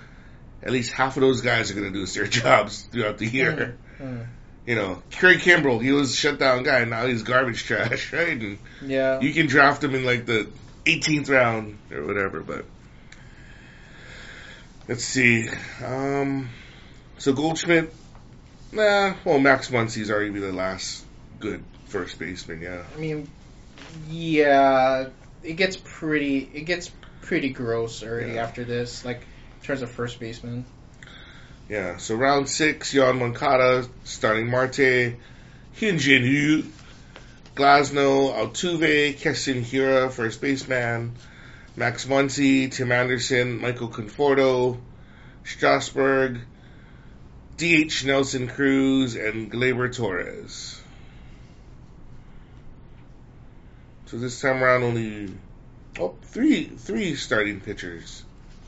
[0.62, 3.78] at least half of those guys are gonna do their jobs throughout the year.
[4.00, 4.28] Mm.
[4.66, 8.40] You know, Craig Kimbrel, he was a shutdown guy, now he's garbage trash, right?
[8.40, 9.20] And Yeah.
[9.22, 10.48] you can draft him in like the
[10.86, 12.66] 18th round or whatever, but
[14.88, 15.48] let's see.
[15.84, 16.50] Um,
[17.18, 17.94] so Goldschmidt,
[18.72, 19.14] nah.
[19.24, 21.04] Well, Max Muncy's already be the last
[21.40, 22.62] good first baseman.
[22.62, 23.28] Yeah, I mean,
[24.10, 25.08] yeah,
[25.43, 26.49] it gets pretty.
[26.54, 26.89] It gets
[27.21, 28.43] pretty gross already Yeah.
[28.43, 29.04] after this.
[29.06, 29.21] Like
[29.62, 30.65] in terms of first baseman.
[31.69, 31.97] yeah.
[31.97, 35.15] So round six, Yoán Moncada Starling Marte,
[35.78, 36.63] Hyunjin Ryu,
[37.56, 41.13] Glasnow, Altuve, Keston Hiura, first baseman,
[41.75, 44.78] Max Muncy, Tim Anderson, Michael Conforto,
[45.43, 46.39] Strasburg,
[47.58, 50.79] DH Nelson Cruz, and Gleyber Torres.
[54.10, 55.32] So this time around, only
[56.00, 58.24] oh three three starting pitchers.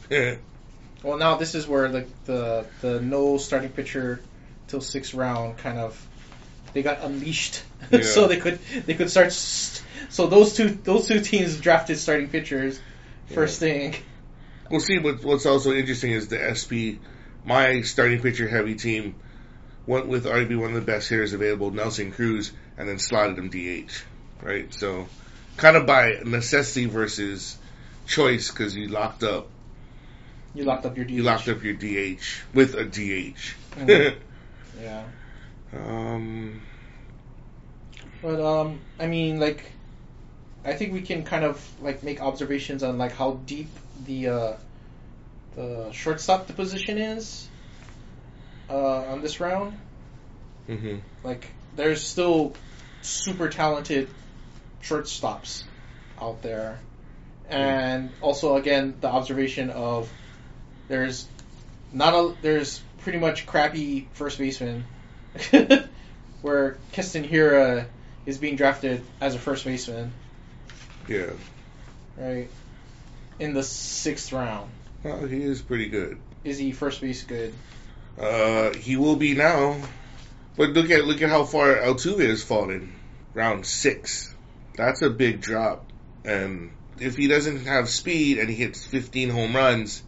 [1.03, 4.21] Well, now this is where the the the no starting pitcher
[4.67, 5.99] till sixth round kind of
[6.73, 8.03] they got unleashed, Yeah.
[8.03, 9.31] so they could they could start.
[9.33, 12.79] St- so those two those two teams drafted starting pitchers
[13.33, 13.95] first thing.
[14.69, 14.99] We'll see.
[14.99, 17.01] What, what's also interesting is the SP,
[17.45, 19.15] my starting pitcher heavy team,
[19.87, 23.49] went with arguably one of the best hitters available, Nelson Cruz, and then slotted him
[23.49, 23.91] DH.
[24.43, 25.07] Right, so
[25.57, 27.57] kind of by necessity versus
[28.07, 29.47] choice because you locked up
[30.55, 31.11] You locked up your DH.
[31.11, 32.21] you locked up your DH
[32.53, 33.55] with a DH.
[33.77, 34.15] Mhm.
[34.81, 35.03] Yeah.
[35.73, 36.59] um,
[38.21, 39.63] But um, I mean, like,
[40.65, 43.67] I think we can kind of like make observations on like how deep
[44.05, 44.53] the uh,
[45.55, 47.47] the shortstop the position is
[48.69, 49.77] uh, on this round.
[50.67, 52.53] hmm Like, there's still
[53.01, 54.07] super talented
[54.83, 55.63] shortstops
[56.19, 56.79] out there,
[57.49, 60.09] and also again the observation of
[60.87, 61.27] there's
[61.93, 64.85] not a there's pretty much crappy first baseman
[66.41, 67.85] where Keston Hiura
[68.25, 70.11] is being drafted as a first baseman,
[71.07, 71.31] Yeah,
[72.17, 72.47] right?
[73.39, 74.69] In the sixth round.
[75.03, 76.19] well, he is pretty good.
[76.43, 77.53] Is he first base good?
[78.19, 79.77] Uh, he will be now.
[80.57, 82.93] But look at look at how far Altuve has fallen.
[83.33, 84.30] Round six.
[84.75, 85.85] That's a big drop.
[86.23, 90.03] And if he doesn't have speed and he hits 15 home runs,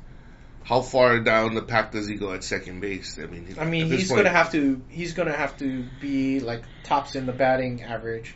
[0.63, 3.19] how far down the pack does he go at second base?
[3.21, 6.63] I mean, I mean, he's point- gonna have to he's gonna have to be like
[6.83, 8.35] tops in the batting average.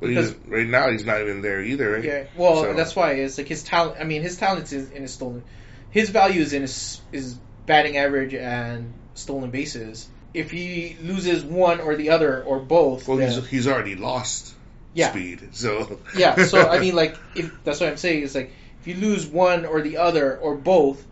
[0.00, 2.02] But he's, right now, he's not even there either, right?
[2.04, 3.98] Yeah, well, So- that's why it's like his talent.
[4.00, 5.42] I mean, his talent is in his stolen.
[5.90, 7.34] His value is in his, his
[7.66, 10.08] batting average and stolen bases.
[10.32, 14.54] If he loses one or the other or both, Well, then- he's he's already lost
[14.94, 16.44] yeah, speed, so yeah.
[16.44, 19.66] So I mean, like, if that's what I'm saying is like, if you lose one
[19.66, 21.04] or the other or both,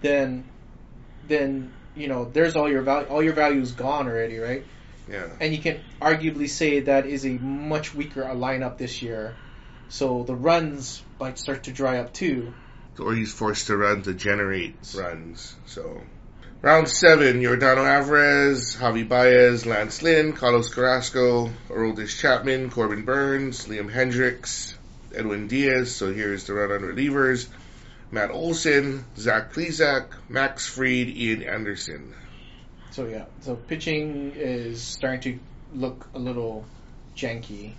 [0.00, 0.44] then,
[1.26, 3.08] then you know, there's all your value.
[3.08, 4.66] All your value is gone already, right?
[5.08, 5.28] yeah.
[5.40, 9.36] and you can arguably say that is a much weaker lineup this year.
[9.88, 12.52] So the runs might start to dry up too.
[12.98, 15.54] or he's forced to run to generate runs.
[15.66, 16.00] So,
[16.62, 23.92] round seven: Jordano Alvarez, Javi Baez, Lance Lynn, Carlos Carrasco, Aroldis Chapman, Corbin Burnes, Liam
[23.92, 24.74] Hendriks,
[25.14, 25.94] Edwin Diaz.
[25.94, 27.48] So here's the run on relievers:
[28.10, 32.14] Matt Olson, Zach Plesac, Max Fried, Ian Anderson.
[32.90, 36.64] So yeah, so pitching is starting to look a little
[37.16, 37.72] janky.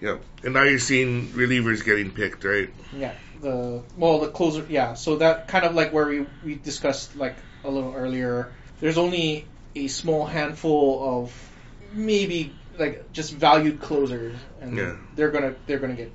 [0.00, 0.22] Yep.
[0.44, 2.70] And now you're seeing relievers getting picked, right?
[2.96, 4.94] Yeah, the well the closer yeah.
[4.94, 8.52] So that kind of like where we we discussed like a little earlier.
[8.80, 11.50] There's only a small handful of
[11.92, 14.96] maybe like just valued closers, and Yeah.
[15.16, 16.12] they're gonna they're gonna get.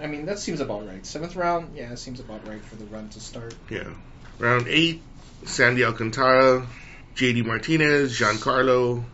[0.00, 1.04] I mean that seems about right.
[1.06, 3.54] Seventh round, yeah, it seems about right for the run to start.
[3.70, 3.88] Yeah.
[4.38, 5.02] Round eight:
[5.44, 6.66] Sandy Alcantara,
[7.14, 7.42] J.D.
[7.42, 9.04] Martinez, Giancarlo,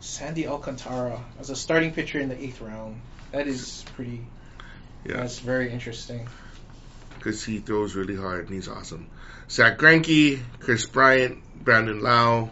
[0.00, 3.00] Sandy Alcantara as a starting pitcher in the eighth round.
[3.32, 4.26] That is pretty.
[5.06, 5.16] Yeah.
[5.18, 6.28] That's very interesting.
[7.18, 9.06] because he throws really hard and he's awesome.
[9.50, 12.50] Zach Greinke, Kris Bryant, Brandon Lowe,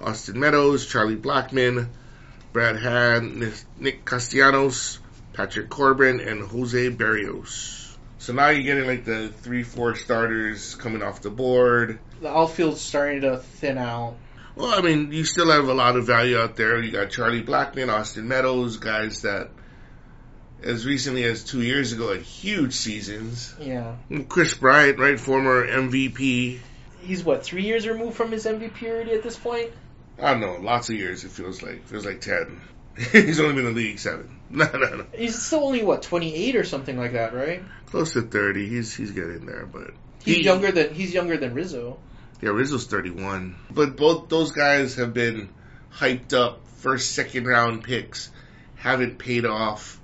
[0.00, 1.88] Austin Meadows, Charlie Blackmon,
[2.52, 4.98] Brad Hand, Nick Castellanos,
[5.32, 7.96] Patrick Corbin, and Jose Berrios.
[8.18, 11.98] So now you're getting like the three, four starters coming off the board.
[12.20, 14.16] The outfield's starting to thin out.
[14.54, 16.80] Well, I mean, you still have a lot of value out there.
[16.80, 19.50] You got Charlie Blackmon, Austin Meadows, guys that,
[20.64, 23.54] as recently as two years ago, had huge seasons.
[23.60, 23.96] Yeah.
[24.28, 26.58] Kris Bryant, right, former MVP.
[27.00, 29.70] He's what three years removed from his MVP already at this point.
[30.20, 31.24] I don't know, lots of years.
[31.24, 32.60] It feels like feels like ten.
[33.12, 34.38] He's only been in the league seven.
[34.52, 37.62] No, no, no, He's still only what twenty eight or something like that, right?
[37.86, 38.68] close to thirty.
[38.68, 41.98] He's he's getting there, but He's he- younger than he's younger than Rizzo.
[42.42, 43.56] Yeah, Rizzo's thirty-one.
[43.70, 45.48] But both those guys have been
[45.94, 48.28] hyped up first, second round picks,
[48.76, 49.98] haven't paid off,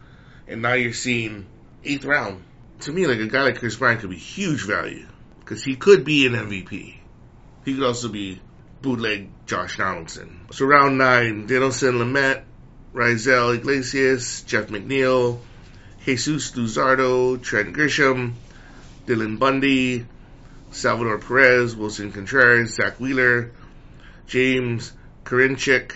[0.48, 1.46] and now you're seeing
[1.84, 2.42] eighth round.
[2.80, 5.06] To me, like a guy like Kris Bryant could be huge value
[5.40, 6.96] because he could be an MVP.
[7.64, 8.40] He could also be
[8.82, 10.46] bootleg Josh Donaldson.
[10.52, 12.44] So round nine, Dinelson Lamet,
[12.94, 15.40] Raisel Iglesias, Jeff McNeil,
[16.04, 18.34] Jesus Luzardo, Trent Grisham,
[19.06, 20.06] Dylan Bundy,
[20.70, 23.52] Salvador Perez, Willson Contreras, Zach Wheeler,
[24.26, 24.92] James
[25.24, 25.92] Karinchak,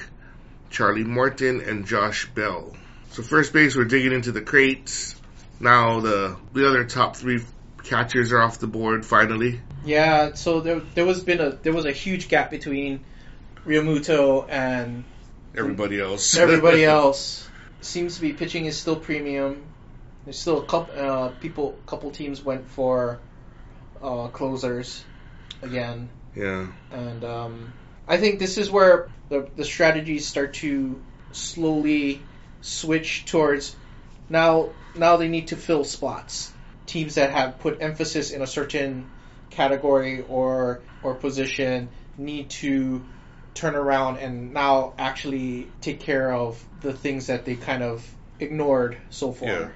[0.71, 2.77] Charlie Morton, and Josh Bell.
[3.13, 5.15] So first base, we're digging into the crates.
[5.61, 7.43] Now the the other top three
[7.85, 9.61] catchers are off the board finally.
[9.85, 13.05] Yeah, so there there was been a there was a huge gap between
[13.67, 15.05] Realmuto and
[15.55, 16.37] Everybody else.
[16.39, 17.47] everybody else.
[17.83, 19.63] Seems to be pitching is still premium.
[20.25, 23.19] There's still a couple uh, people, couple teams went for
[24.01, 25.05] uh, closers
[25.61, 26.69] again, yeah.
[26.93, 27.73] and um,
[28.09, 32.23] I think this is where the the strategies start to slowly
[32.63, 33.77] switch towards
[34.29, 34.71] now.
[34.95, 36.53] Now they need to fill spots.
[36.87, 39.11] Teams that have put emphasis in a certain
[39.51, 43.03] category or or position need to
[43.55, 48.07] turn around and now actually take care of the things that they kind of
[48.41, 49.49] ignored so far.
[49.49, 49.69] Yeah.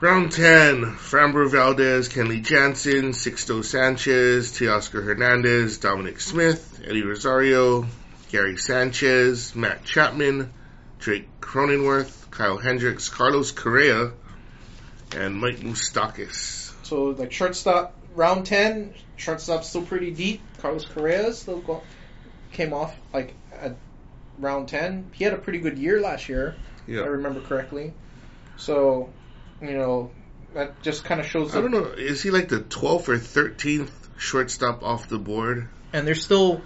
[0.00, 7.86] Round 10, Framber Valdez, Kenley Jansen, Sixto Sanchez, Teoscar Hernandez, Dominic Smith, Eddie Rosario,
[8.30, 10.52] Gary Sanchez, Matt Chapman,
[11.04, 14.12] Drake Cronenworth, Kyle Hendricks, Carlos Correa,
[15.14, 16.72] and Mike Moustakas.
[16.82, 20.40] So like shortstop round ten, shortstop still pretty deep.
[20.62, 21.82] Carlos Correa still go,
[22.52, 23.76] came off like at
[24.38, 25.10] round ten.
[25.12, 26.56] He had a pretty good year last year,
[26.88, 27.92] if I remember correctly.
[28.56, 29.10] So,
[29.60, 30.10] you know,
[30.54, 31.54] that just kind of shows.
[31.54, 35.68] I don't know, is he like the 12th or 13th shortstop off the board?
[35.92, 36.62] And there's still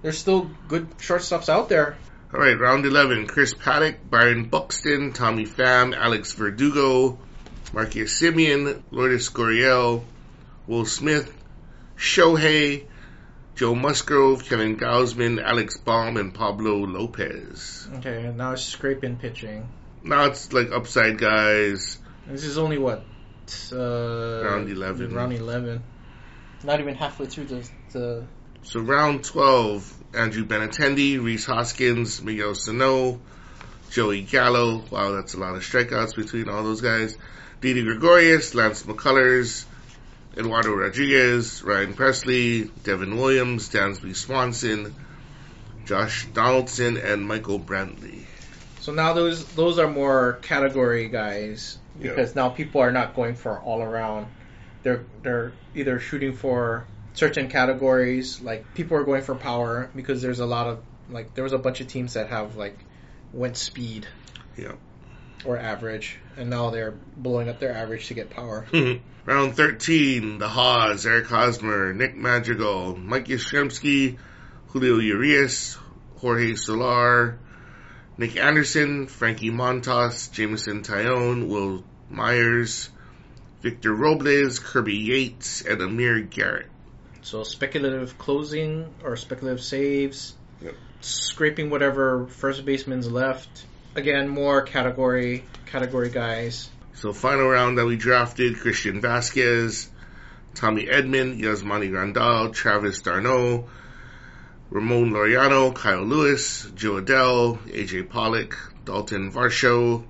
[0.00, 1.98] there's still good shortstops out there.
[2.32, 3.26] All right, round 11.
[3.26, 7.18] Chris Paddack, Byron Buxton, Tommy Pham, Alex Verdugo,
[7.72, 10.04] Marcus Semien, Lourdes Gurriel,
[10.68, 11.32] Will Smith,
[11.96, 12.84] Shohei,
[13.56, 17.88] Joe Musgrove, Kevin Gausman, Alex Bohm, and Pablo Lopez.
[17.96, 19.68] Okay, now it's scraping pitching.
[20.04, 21.98] Now it's like upside guys.
[22.28, 23.02] This is only what
[23.72, 25.12] uh, Round 11.
[25.12, 25.82] Round eleven.
[26.62, 28.24] Not even halfway through the the.
[28.62, 33.20] So round 12, Andrew Benintendi, Rhys Hoskins, Miguel Sano,
[33.90, 34.82] Joey Gallo.
[34.90, 37.16] Wow, that's a lot of strikeouts between all those guys.
[37.60, 39.64] Didi Gregorius, Lance McCullers,
[40.36, 44.94] Eduardo Rodriguez, Ryan Pressly, Devin Williams, Dansby Swanson,
[45.84, 48.24] Josh Donaldson, and Michael Brantley.
[48.80, 52.10] So now those those are more category guys Yeah.
[52.10, 54.26] because now people are not going for all around.
[54.82, 56.86] They're they're either shooting for
[57.20, 58.40] certain categories.
[58.40, 61.58] Like people are going for power because there's a lot of like there was a
[61.58, 62.78] bunch of teams that have like
[63.32, 64.06] went speed
[64.56, 64.72] Yeah.
[65.44, 68.66] or average, and now they're blowing up their average to get power.
[69.26, 74.18] Round 13, the Haas, Eric Hosmer, Nick Madrigal, Mike Yastrzemski,
[74.68, 75.76] Julio Urias,
[76.16, 77.38] Jorge Soler,
[78.16, 82.88] Nick Anderson, Frankie Montas, Jameson Taillon, Wil Myers,
[83.60, 86.66] Victor Robles, Kirby Yates, and Amir Garrett.
[87.22, 90.74] So speculative closing or speculative saves, Yep.
[91.00, 93.48] scraping whatever first baseman's left.
[93.94, 96.68] Again, more category category guys.
[96.94, 99.88] So final round that we drafted, Christian Vasquez,
[100.54, 103.68] Tommy Edman, Yasmani Grandal, Travis d'Arnaud,
[104.70, 110.04] Ramon Laureano, Kyle Lewis, Jo Adell, AJ Pollock, Dalton Varsho,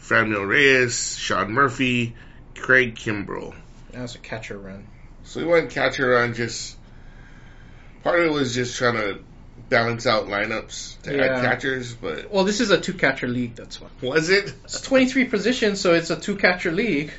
[0.00, 2.14] Franmil Reyes, Sean Murphy,
[2.54, 3.54] Craig Kimbrel.
[3.92, 4.86] That was a catcher run.
[5.28, 6.74] So we went catcher on just,
[8.02, 9.18] part of it was just trying to
[9.68, 11.24] balance out lineups to Yeah.
[11.24, 13.54] add catchers, but Well, this is a two catcher league.
[13.54, 13.88] That's why.
[14.00, 14.54] was it?
[14.64, 17.12] It's 23 positions, so it's a two catcher league.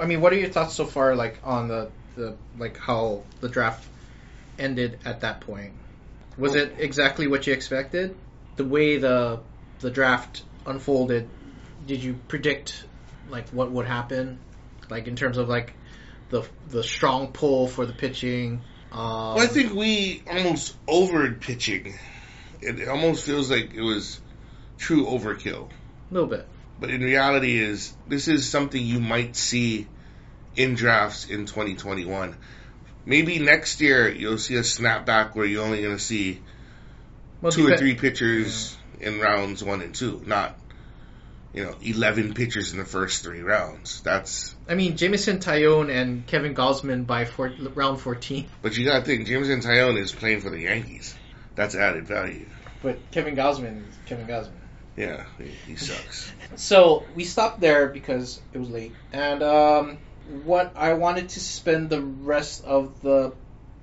[0.00, 3.48] I mean, what are your thoughts so far, like on the the like how the
[3.50, 3.86] draft
[4.58, 5.74] ended at that point?
[6.38, 8.16] Was it exactly what you expected?
[8.56, 9.40] The way the
[9.80, 11.28] the draft unfolded,
[11.86, 12.86] did you predict
[13.28, 14.38] like what would happen,
[14.88, 15.74] like in terms of like
[16.30, 18.62] the the strong pull for the pitching?
[18.92, 18.98] Um,
[19.34, 21.94] Well, I think we almost overed pitching.
[22.60, 24.20] It almost feels like it was
[24.78, 25.68] true overkill.
[25.70, 26.46] a little bit.
[26.80, 29.86] But in reality is this is something you might see
[30.56, 32.36] in drafts in 2021.
[33.06, 36.40] Maybe next year you'll see a snapback where you're only going to see
[37.40, 40.58] Well, two or three pitchers in rounds one and two, not
[41.52, 44.00] you know 11 pitchers in the first three rounds.
[44.02, 48.48] That's I mean, Jameson Taillon and Kevin Gausman by four, round 14.
[48.62, 51.14] but you got to think Jameson Taillon is playing for the Yankees.
[51.54, 52.46] That's added value.
[52.82, 54.52] But Kevin Gausman is Kevin Gausman.
[54.96, 56.32] Yeah, he, he sucks.
[56.56, 58.92] So we stopped there because it was late.
[59.12, 59.98] And um,
[60.44, 63.32] what I wanted to spend the rest of the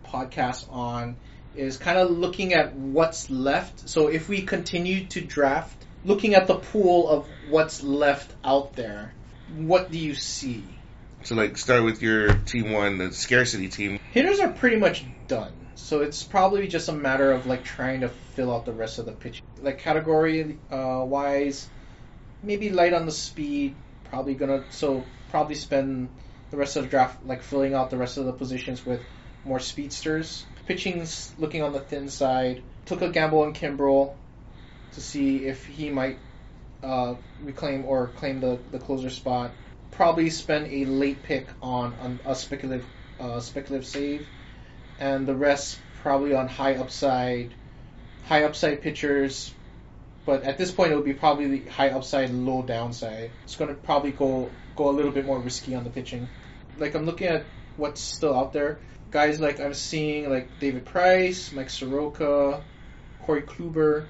[0.06, 1.16] podcast on
[1.56, 3.90] is kind of looking at what's left.
[3.90, 9.14] So if we continue to draft, looking at the pool of what's left out there,
[9.56, 10.64] what do you see?
[11.24, 14.00] So like start with your team one, the scarcity team.
[14.14, 15.52] Hitters are pretty much done.
[15.76, 19.06] So it's probably just a matter of like trying to fill out the rest of
[19.06, 19.44] the pitch.
[19.62, 21.70] Like category uh, wise,
[22.42, 23.76] maybe light on the speed.
[24.06, 26.08] Probably gonna so probably spend
[26.52, 29.02] the rest of the draft like filling out the rest of the positions with
[29.44, 30.46] more speedsters.
[30.68, 32.64] Pitching's looking on the thin side.
[32.86, 34.16] Took a gamble on Kimbrel
[34.94, 36.18] to see if he might
[36.84, 39.52] uh, reclaim or claim the, the closer spot.
[39.92, 42.86] Probably spend a late pick on, on a speculative
[43.20, 44.28] uh, speculative save,
[45.00, 47.52] and the rest probably on high upside,
[48.26, 49.54] high upside pitchers.
[50.26, 53.32] But at this point, it would be probably the high upside, low downside.
[53.44, 56.28] It's going to probably go go a little bit more risky on the pitching.
[56.78, 57.46] Like I'm looking at
[57.78, 58.80] what's still out there.
[59.10, 62.62] Guys like I'm seeing like David Price, Mike Soroka,
[63.24, 64.06] Corey Kluber.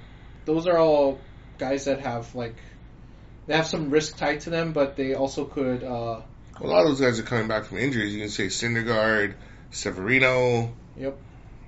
[0.48, 1.20] Those are all
[1.58, 2.56] guys that have like
[3.46, 5.84] they have some risk tied to them, but they also could.
[5.84, 6.22] Uh,
[6.58, 8.14] A lot of those guys are coming back from injuries.
[8.14, 9.34] You can say Syndergaard,
[9.70, 11.18] Severino, Yep.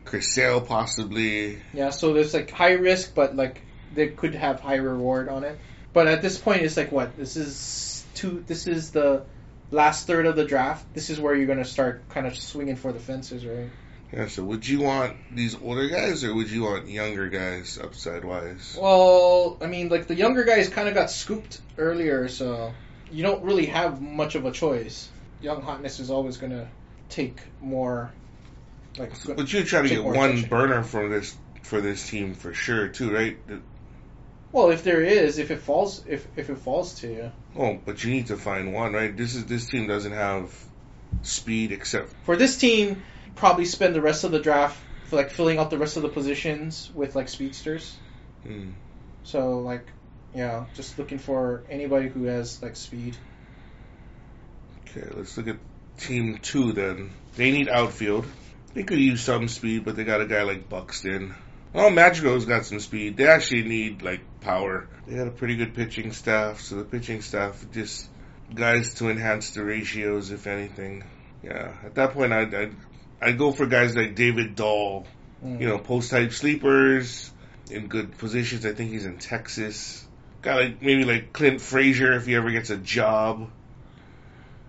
[0.06, 1.58] Chris Sale possibly.
[1.74, 3.60] Yeah, so there's like high risk, but like
[3.94, 5.58] they could have high reward on it.
[5.92, 8.42] But at this point, it's like what this is two.
[8.46, 9.24] This is the
[9.70, 10.94] last third of the draft.
[10.94, 13.68] This is where you're gonna start kind of swinging for the fences, right?
[14.12, 18.24] Yeah, so would you want these older guys or would you want younger guys upside
[18.24, 18.76] wise?
[18.80, 22.72] Well, I mean, like the younger guys kind of got scooped earlier, so
[23.12, 25.08] you don't really have much of a choice.
[25.40, 26.68] Young hotness is always gonna
[27.08, 28.10] take more.
[28.98, 30.48] Like, But you try to get one attention.
[30.48, 33.36] burner from this for this team for sure too, right?
[34.50, 38.02] well, if there is, if it falls, if if it falls to you, Oh, but
[38.02, 39.16] you need to find one, right?
[39.16, 40.52] This is this team doesn't have
[41.22, 43.02] speed except for this team,
[43.36, 46.08] probably spend the rest of the draft for like filling out the rest of the
[46.08, 47.96] positions with like speedsters.
[48.42, 48.70] hmm.
[49.24, 49.86] So like,
[50.34, 53.16] yeah, just looking for anybody who has like speed.
[54.88, 55.56] Okay, let's look at
[55.98, 57.10] team two then.
[57.36, 58.26] They need outfield.
[58.74, 61.34] They could use some speed, but they got a guy like Buxton.
[61.74, 63.16] Oh, Madrigal's got some speed.
[63.16, 64.88] They actually need like power.
[65.06, 68.08] They got a pretty good pitching staff, so the pitching staff just
[68.54, 71.04] guys to enhance the ratios, if anything.
[71.42, 72.74] Yeah, at that point, I'd I'd,
[73.20, 75.06] I'd go for guys like David Dahl.
[75.44, 75.60] Mm.
[75.60, 77.30] You know, post type sleepers
[77.70, 78.66] in good positions.
[78.66, 80.06] I think he's in Texas.
[80.42, 83.50] Got like maybe like Clint Frazier if he ever gets a job,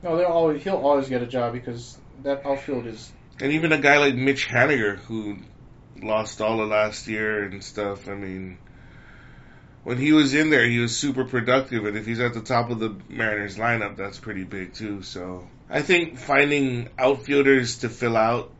[0.04, 3.78] No, they'll always he'll always get a job because that outfield is and even a
[3.78, 5.38] guy like Mitch Haniger who
[6.02, 8.08] lost all of last year and stuff.
[8.08, 8.58] I mean,
[9.84, 12.70] when he was in there, he was super productive, and if he's at the top
[12.70, 15.02] of the Mariners lineup, that's pretty big too.
[15.02, 18.52] So I think finding outfielders to fill out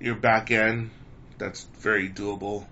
[0.00, 0.90] your back end,
[1.38, 2.66] that's very doable.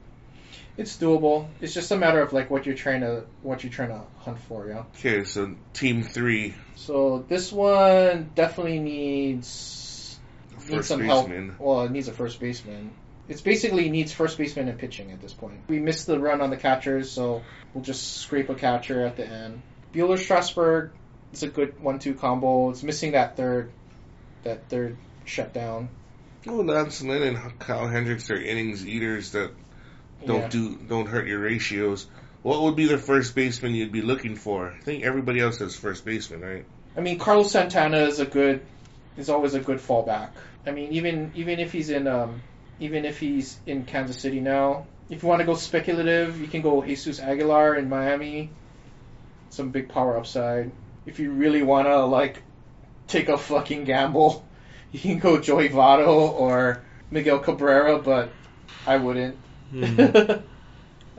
[0.77, 1.47] it's doable.
[1.61, 4.39] It's just a matter of like what you're trying to what you're trying to hunt
[4.41, 4.85] for, yeah.
[4.97, 10.19] Okay, so team three, So this one definitely needs
[10.69, 11.49] needs some baseman.
[11.51, 11.61] help.
[11.61, 12.91] Well, it needs a first baseman.
[13.29, 15.61] It's basically needs first baseman and pitching at this point.
[15.69, 17.43] We missed the run on the catchers, so
[17.75, 19.63] we'll just scrape a catcher at the end.
[19.95, 20.91] Buehler Strasburg
[21.33, 22.71] is a good one-two combo.
[22.71, 23.71] It's missing that third,
[24.45, 25.89] that third shutdown.
[26.47, 29.51] Oh, Lance Lynn and Kyle Hendricks are innings eaters that
[30.25, 30.49] don't Yeah.
[30.49, 32.07] do don't hurt your ratios.
[32.43, 34.69] What would be the first baseman you'd be looking for?
[34.69, 36.65] I think everybody else has first baseman, right?
[36.97, 38.61] I mean, Carlos Santana is a good,
[39.17, 40.31] is always a good fallback.
[40.67, 42.41] I mean, even even if he's in, um,
[42.81, 46.63] even if he's in Kansas City now, if you want to go speculative, you can
[46.63, 48.51] go Jesus Aguilar in Miami.
[49.51, 50.71] Some big power upside.
[51.09, 52.43] If you really want to like
[53.07, 54.45] take a fucking gamble,
[54.93, 58.31] you can go Joey Votto or Miguel Cabrera, but
[58.87, 59.37] I wouldn't.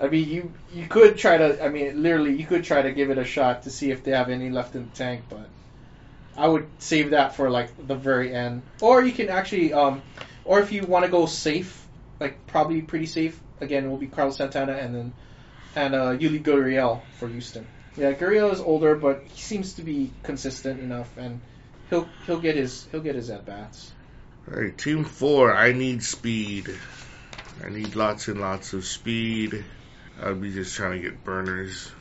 [0.01, 1.63] I mean, you you could try to.
[1.63, 4.11] I mean, literally, you could try to give it a shot to see if they
[4.11, 5.49] have any left in the tank, but
[6.37, 8.61] I would save that for like the very end.
[8.81, 10.01] Or you can actually, um,
[10.45, 11.85] or if you want to go safe,
[12.19, 13.39] like probably pretty safe.
[13.59, 15.13] Again, it will be Carlos Santana and then
[15.75, 17.67] and uh, Yuli Gurriel for Houston.
[17.97, 21.41] Yeah, Gurriel is older, but he seems to be consistent enough, and
[21.89, 23.91] he'll he'll get his he'll get his at bats.
[24.47, 25.53] All right, team four.
[25.53, 26.73] I need speed.
[27.63, 29.65] I need lots and lots of speed.
[30.21, 31.91] I'll be just trying to get burners.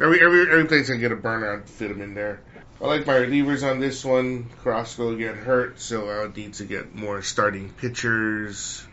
[0.00, 2.40] Every every every place I get a burner, I'd fit them in there.
[2.80, 4.48] I like my relievers on this one.
[4.62, 8.84] Carrasco will get hurt, so I'll need to get more starting pitchers.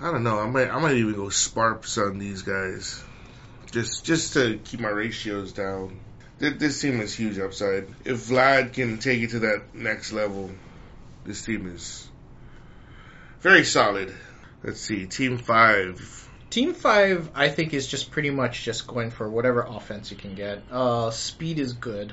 [0.00, 0.38] I don't know.
[0.38, 3.02] I might I might even go Sparps on these guys,
[3.72, 6.00] just just to keep my ratios down.
[6.38, 7.88] This team is huge upside.
[8.04, 10.50] If Vlad can take it to that next level,
[11.24, 12.08] this team is
[13.40, 14.14] very solid.
[14.62, 16.28] Let's see, team five.
[16.50, 20.34] Team five, I think, is just pretty much just going for whatever offense you can
[20.34, 20.62] get.
[20.70, 22.12] Uh, speed is good.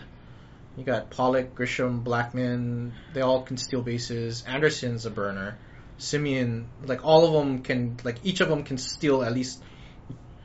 [0.77, 2.93] You got Pollock, Grisham, Blackmon.
[3.13, 4.43] They all can steal bases.
[4.47, 5.57] Anderson's a burner.
[5.99, 9.61] Semien, like all of them can, like each of them can steal at least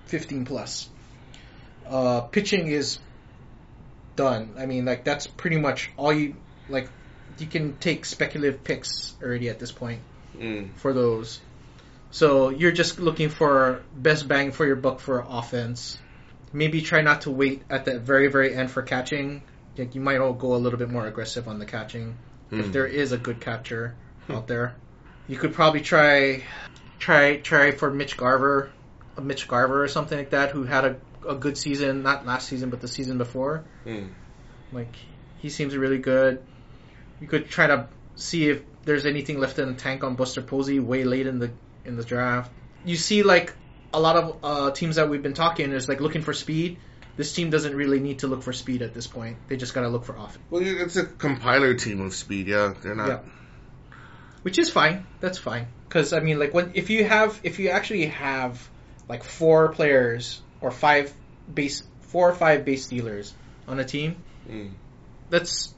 [0.06, 0.88] fifteen plus.
[1.88, 2.98] Uh, pitching is
[4.16, 4.54] done.
[4.58, 6.34] I mean, like that's pretty much all you
[6.68, 6.88] like.
[7.38, 10.00] You can take speculative picks already at this point
[10.36, 10.74] Mm.
[10.76, 11.40] for those.
[12.10, 15.98] So you're just looking for best bang for your buck for offense.
[16.52, 19.42] Maybe try not to wait at the very very end for catching.
[19.76, 22.16] Like you might all go a little bit more aggressive on the catching
[22.50, 22.72] if Hmm.
[22.72, 23.94] there is a good catcher
[24.28, 24.74] out there.
[25.28, 26.42] You could probably try
[26.98, 28.70] try try for Mitch Garver,
[29.16, 30.96] a Mitch Garver or something like that who had a
[31.26, 33.64] a good season, not last season but the season before.
[33.86, 34.10] Mm.
[34.72, 34.94] Like
[35.38, 36.42] he seems really good.
[37.20, 40.80] You could try to see if there's anything left in the tank on Buster Posey
[40.80, 41.50] way late in the
[41.84, 42.52] in the draft.
[42.84, 43.54] You see like
[43.92, 46.78] a lot of uh, teams that we've been talking is like looking for speed.
[47.16, 49.38] This team doesn't really need to look for speed at this point.
[49.48, 52.46] They just gotta look for offense, Well, it's a compiler team of speed.
[52.46, 53.08] Yeah, they're not.
[53.08, 53.20] Yeah.
[54.42, 55.06] which is fine.
[55.20, 58.68] That's fine because I mean like when if you have if you actually have
[59.08, 61.12] like four players or five
[61.52, 63.32] base four or five base stealers
[63.66, 64.16] on a team,
[64.48, 64.70] Mm.
[65.30, 65.74] that's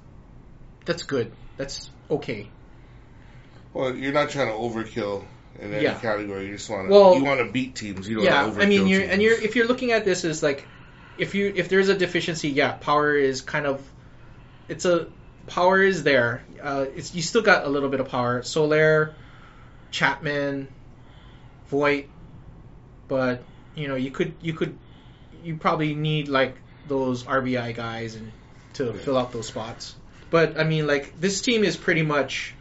[0.85, 1.33] that's good.
[1.57, 2.49] That's okay.
[3.73, 5.25] Well, you're not trying to overkill
[5.61, 5.99] in any Yeah.
[5.99, 6.47] category.
[6.47, 6.93] You just want to.
[6.93, 8.09] Well- you want to beat teams.
[8.09, 9.13] You don't yeah, want to I mean, you're teams.
[9.13, 10.67] and you're if you're looking at this as like,
[11.19, 13.83] if you if there's a deficiency, yeah, power is kind of,
[14.69, 15.09] it's a
[15.47, 16.43] power is there.
[16.63, 18.43] Uh, it's you still got a little bit of power.
[18.43, 19.15] Soler,
[19.91, 20.69] Chapman,
[21.69, 22.07] Voit,
[23.09, 23.43] but
[23.75, 24.77] you know you could you could
[25.43, 26.57] you probably need like
[26.89, 28.33] those RBI guys and
[28.75, 28.93] to Yeah.
[28.93, 29.95] fill out those spots.
[30.31, 32.55] But I mean, like this team is pretty much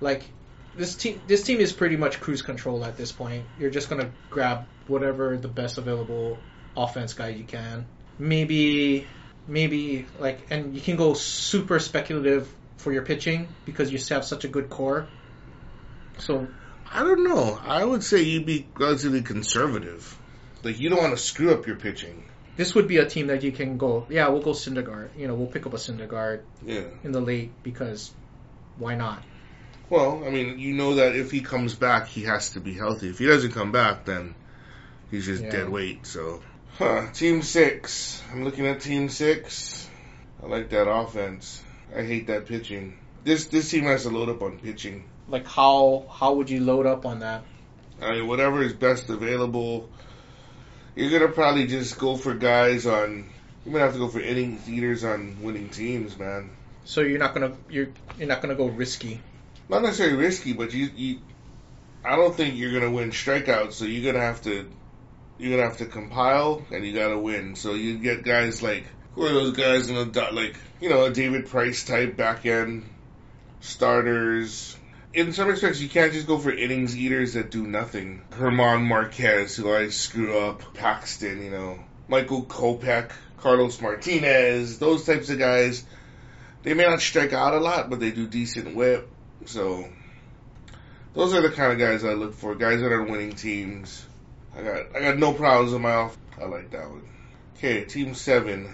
[0.00, 0.22] like
[0.76, 1.20] this team.
[1.26, 3.44] This team is pretty much cruise control at this point.
[3.58, 6.38] You're just gonna grab whatever the best available
[6.76, 7.86] offense guy you can.
[8.18, 9.06] Maybe,
[9.48, 14.44] maybe like, and you can go super speculative for your pitching because you have such
[14.44, 15.06] a good core.
[16.18, 16.46] So
[16.92, 17.58] I don't know.
[17.62, 20.18] I would say you'd be relatively conservative.
[20.64, 22.24] Like you don't want to screw up your pitching.
[22.56, 24.06] This would be a team that you can go.
[24.08, 25.10] Yeah, we'll go Syndergaard.
[25.18, 26.84] You know, we'll pick up a Syndergaard Yeah.
[27.02, 28.12] in the late because
[28.78, 29.22] why not?
[29.90, 33.08] Well, I mean, you know that if he comes back, he has to be healthy.
[33.10, 34.34] If he doesn't come back, then
[35.10, 35.50] he's just Yeah.
[35.50, 36.06] dead weight.
[36.06, 36.40] So,
[36.78, 37.08] huh?
[37.12, 38.22] Team six.
[38.32, 39.88] I'm looking at team six.
[40.42, 41.62] I like that offense.
[41.94, 42.98] I hate that pitching.
[43.24, 45.04] This this team has to load up on pitching.
[45.28, 47.44] Like how how would you load up on that?
[48.00, 49.88] I mean, whatever is best available.
[50.94, 53.28] You're gonna probably just go for guys on.
[53.64, 56.50] You're gonna have to go for innings eaters on winning teams, man.
[56.84, 57.88] So you're not gonna you're
[58.18, 59.20] you're not gonna go risky.
[59.68, 61.18] not necessarily risky, but you, you
[62.04, 64.70] I don't think you're gonna win strikeouts, so you're gonna have to
[65.38, 67.56] you're gonna have to compile and you gotta win.
[67.56, 68.84] So you get guys like
[69.14, 72.46] who are those guys in the dot like you know a David Price type back
[72.46, 72.84] end
[73.60, 74.76] starters.
[75.14, 78.22] In some respects, you can't just go for innings eaters that do nothing.
[78.32, 85.30] Herman Marquez, who I screw up, Paxton, you know, Michael Kopech, Carlos Martinez, those types
[85.30, 85.84] of guys.
[86.64, 89.08] They may not strike out a lot, but they do decent whip.
[89.44, 89.88] So
[91.14, 92.56] those are the kind of guys I look for.
[92.56, 94.04] Guys that are winning teams.
[94.56, 96.16] I got I got no problems with my off.
[96.40, 97.08] I like that one.
[97.56, 98.68] Okay, team seven.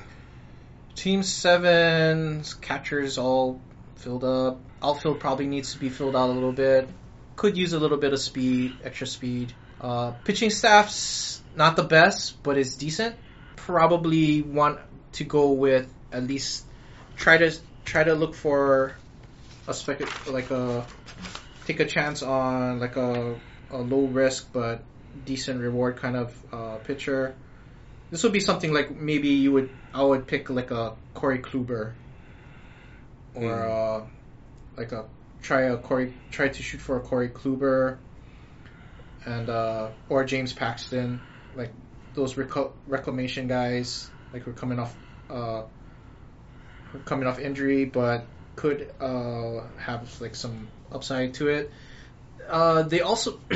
[0.94, 3.60] Team seven's catchers all
[4.00, 4.60] filled up.
[4.82, 6.88] Outfield probably needs to be filled out a little bit.
[7.36, 9.52] Could use a little bit of speed, extra speed.
[9.80, 13.16] Uh, pitching staff's not the best, but it's decent.
[13.56, 14.78] Probably want
[15.12, 16.64] to go with at least
[17.16, 18.94] try to try to look for
[19.66, 20.86] a spec like a
[21.66, 23.38] take a chance on like a,
[23.70, 24.82] a low risk but
[25.24, 27.34] decent reward kind of uh, pitcher.
[28.10, 31.92] This would be something like maybe you would I would pick like a Corey Kluber
[33.34, 33.70] or Mm.
[33.70, 34.04] uh,
[34.76, 35.04] like a
[35.42, 37.98] try a Corey try to shoot for a Corey Kluber
[39.24, 41.20] and uh, or James Paxton
[41.54, 41.72] like
[42.14, 42.36] those
[42.86, 44.94] reclamation guys like we're coming off
[45.28, 45.62] uh,
[46.92, 48.26] who are coming off injury but
[48.56, 51.70] could uh, have like some upside to it.
[52.48, 53.38] Uh, they also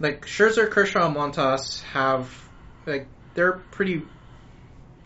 [0.00, 2.30] like Scherzer, Kershaw, and Montas have
[2.84, 4.02] like they're pretty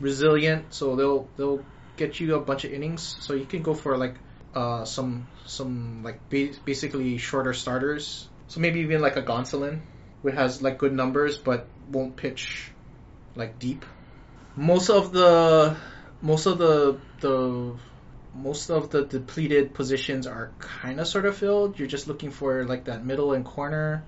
[0.01, 1.65] resilient, so they'll they'll
[1.97, 3.17] get you a bunch of innings.
[3.21, 4.15] So you can go for like
[4.55, 8.29] uh, some some like ba- basically shorter starters.
[8.49, 9.81] So maybe even like a Gonsolin,
[10.23, 12.71] which has like good numbers but won't pitch
[13.37, 13.85] like deep.
[14.57, 15.77] Most of the
[16.23, 17.75] most of the the
[18.35, 21.79] most of the depleted positions are kind of sort of filled.
[21.79, 24.03] You're just looking for like that middle and corner,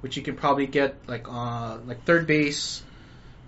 [0.00, 2.82] which you can probably get like uh like third base.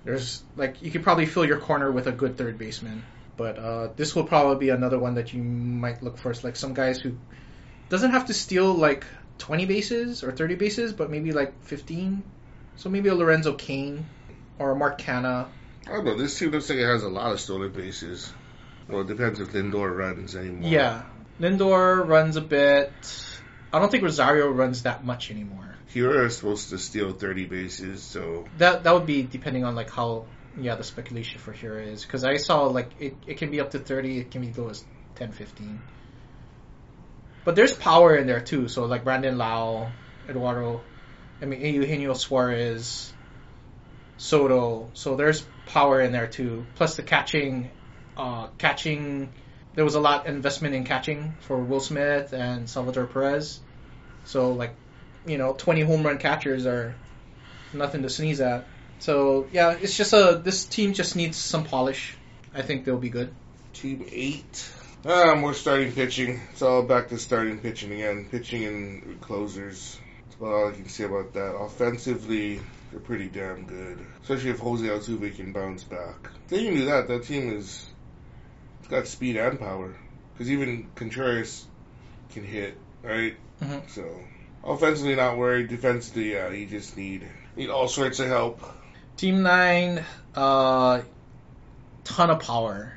[0.04, 3.02] There's like you could probably fill your corner with a good third baseman,
[3.36, 6.30] but uh, this will probably be another one that you might look for.
[6.30, 7.16] It's like some guys who
[7.88, 9.04] doesn't have to steal like
[9.38, 12.22] 20 bases or 30 bases, but maybe like 15.
[12.76, 14.06] So maybe a Lorenzo Cain
[14.58, 15.46] or a Mark Canha.
[15.86, 16.16] I don't know.
[16.16, 18.32] This team looks like it has a lot of stolen bases.
[18.88, 20.70] Well, it depends if Lindor runs anymore.
[20.70, 21.02] Yeah,
[21.40, 22.92] Lindor runs a bit.
[23.72, 25.74] I don't think Rosario runs that much anymore.
[25.92, 29.90] Hiura is supposed to steal 30 bases, so That that would be depending on like
[29.90, 30.26] how
[30.60, 33.70] yeah the speculation for here is because I saw like it, it can be up
[33.72, 34.84] to 30 it can be go as
[35.16, 35.80] 10 15
[37.44, 39.92] but there's power in there too so like Brandon Lowe
[40.28, 40.82] Eduardo
[41.42, 43.12] I mean Eugenio Suarez
[44.16, 46.66] Soto so there's power in there too.
[46.74, 47.70] Plus the catching
[48.16, 49.32] uh catching
[49.74, 53.60] there was a lot investment in catching for Will Smith and Salvador Perez.
[54.24, 54.74] So like
[55.26, 56.94] you know 20 home run catchers are
[57.72, 58.68] nothing to sneeze at
[58.98, 62.16] so yeah, it's just a this team just needs some polish.
[62.54, 63.32] I think they'll be good.
[63.72, 64.70] team eight.
[65.06, 66.40] Ah, more starting pitching.
[66.52, 68.26] It's all back to starting pitching again.
[68.30, 69.98] Pitching and closers.
[70.24, 71.54] That's about all I can say about that.
[71.54, 73.98] Offensively, they're pretty damn good.
[74.22, 76.30] Especially if Jose Altuve can bounce back.
[76.48, 77.84] They can do that, that team is
[78.80, 79.94] it's got speed and power.
[80.32, 81.66] Because even Contreras
[82.32, 83.36] can hit, right?
[83.62, 83.88] Mhm.
[83.90, 84.04] So
[84.64, 85.68] offensively, not worried.
[85.68, 88.60] Defensively, yeah, you just need need all sorts of help.
[89.16, 90.04] Team nine,
[90.34, 91.02] uh,
[92.04, 92.92] ton of power.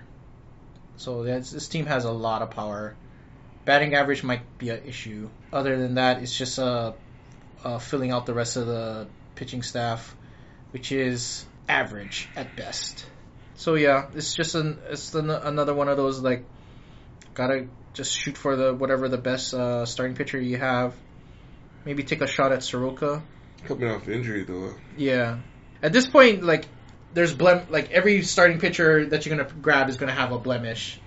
[0.97, 2.95] So this team has a lot of power.
[3.65, 5.29] Batting average might be an issue.
[5.53, 6.93] Other than that, it's just uh,
[7.63, 10.15] uh, filling out the rest of the pitching staff,
[10.71, 13.05] which is average at best.
[13.55, 16.45] So yeah, it's just an it's an, another one of those like
[17.33, 20.95] gotta just shoot for the whatever the best uh, starting pitcher you have.
[21.85, 23.21] Maybe take a shot at Soroka.
[23.65, 24.73] Coming off injury though.
[24.97, 25.39] Yeah.
[25.81, 26.65] At this point, like,
[27.13, 30.99] there's blem like every starting pitcher that you're gonna grab is gonna have a blemish.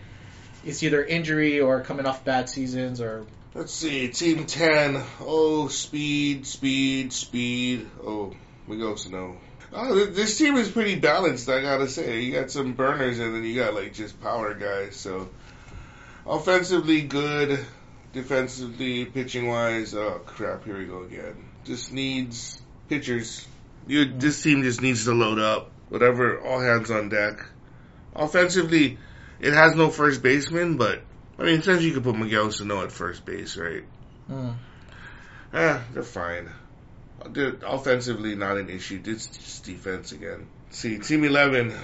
[0.64, 5.02] It's either injury or coming off bad seasons or Let's see, Team 10.
[5.20, 7.90] Oh, speed, speed, speed.
[8.00, 8.32] Oh,
[8.68, 9.38] Miguel Sano.
[9.72, 12.20] Oh, this team is pretty balanced, I gotta say.
[12.20, 14.94] You got some burners and then you got like just power guys.
[14.94, 15.30] So,
[16.24, 17.58] offensively good,
[18.12, 19.94] defensively, pitching wise.
[19.94, 21.34] Oh crap, here we go again.
[21.64, 23.46] Just needs pitchers.
[23.86, 25.70] You, this team just needs to load up.
[25.88, 27.44] Whatever, all hands on deck.
[28.14, 28.98] Offensively,
[29.40, 31.02] it has no first baseman, but
[31.38, 33.84] I mean, essentially you could put Miguel Sano at first base, right?
[34.30, 34.54] Mm.
[35.52, 36.50] Ah, they're fine.
[37.30, 39.02] They're offensively, not an issue.
[39.04, 40.46] It's just defense again.
[40.70, 41.74] See, Team 11.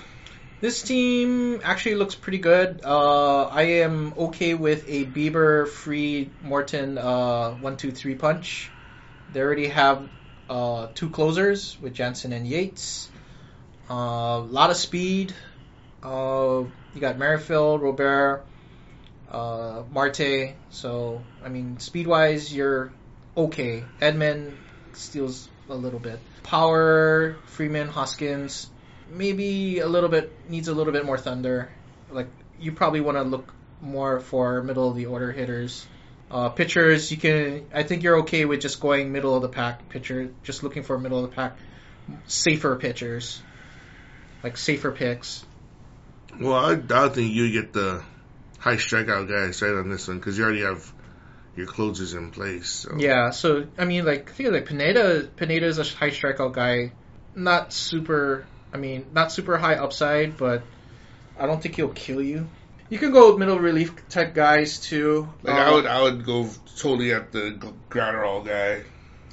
[0.60, 2.80] This team actually looks pretty good.
[2.84, 8.70] Uh, I am okay with a Bieber, Free, Morton, uh, one, two, three punch.
[9.32, 10.08] They already have
[10.48, 13.08] uh, two closers with Jansen and Yates.
[13.88, 15.34] A lot of speed.
[16.02, 18.44] Uh, you got Merrifield, Robert,
[19.30, 20.54] uh, Marte.
[20.70, 22.92] So, I mean, speed wise, you're
[23.36, 23.84] okay.
[24.00, 24.54] Edman
[24.92, 26.20] steals a little bit.
[26.42, 28.68] Power, Freeman, Hoskins,
[29.10, 31.70] maybe a little bit, needs a little bit more thunder.
[32.10, 32.28] Like,
[32.58, 35.86] you probably want to look more for middle of the order hitters.
[36.30, 39.88] Uh, pitchers, you can, I think you're okay with just going middle of the pack
[39.88, 41.56] pitcher, just looking for middle of the pack,
[42.26, 43.40] safer pitchers.
[44.42, 45.44] Like, safer picks.
[46.40, 48.02] Well, I, I think you get the
[48.58, 50.92] high strikeout guys right on this one because you already have
[51.56, 52.68] your closers in place.
[52.68, 52.96] So.
[52.96, 55.28] Yeah, so I mean, like I think like Pineda.
[55.36, 56.92] Pineda is a high strikeout guy,
[57.34, 58.46] not super.
[58.72, 60.62] I mean, not super high upside, but
[61.38, 62.48] I don't think he'll kill you.
[62.88, 65.28] You can go with middle relief type guys too.
[65.42, 67.58] Like Uh, I would, I would go totally at the
[67.90, 68.82] Graterol guy,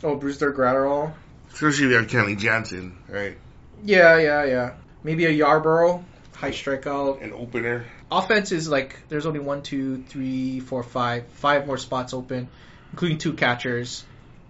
[0.03, 1.13] Oh, Brusdar Graterol.
[1.53, 3.37] especially if you have Kenley Jansen, right?
[3.83, 4.73] Yeah, yeah, yeah.
[5.03, 7.21] Maybe a Yarborough, high strikeout.
[7.21, 7.85] An opener.
[8.11, 12.47] Offense is like there's only one, two, three, four, five, five more spots open,
[12.91, 14.03] including two catchers.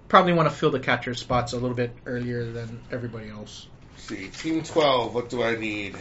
[0.07, 3.67] Probably want to fill the catcher spots a little bit earlier than everybody else.
[3.93, 5.13] Let's see, Team 12.
[5.15, 5.95] What do I need?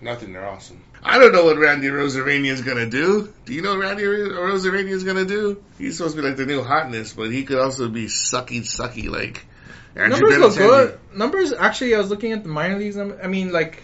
[0.00, 0.32] Nothing.
[0.32, 0.82] They're awesome.
[1.02, 3.32] I don't know what Randy Arozarena is gonna do.
[3.44, 5.62] Do you know what Randy Arozarena is gonna do?
[5.78, 9.08] He's supposed to be like the new hotness, but he could also be sucky, sucky
[9.10, 9.46] like
[9.94, 10.98] Andrew Numbers look good.
[11.14, 12.98] Numbers actually, I was looking at the minor leagues.
[12.98, 13.82] I mean, like,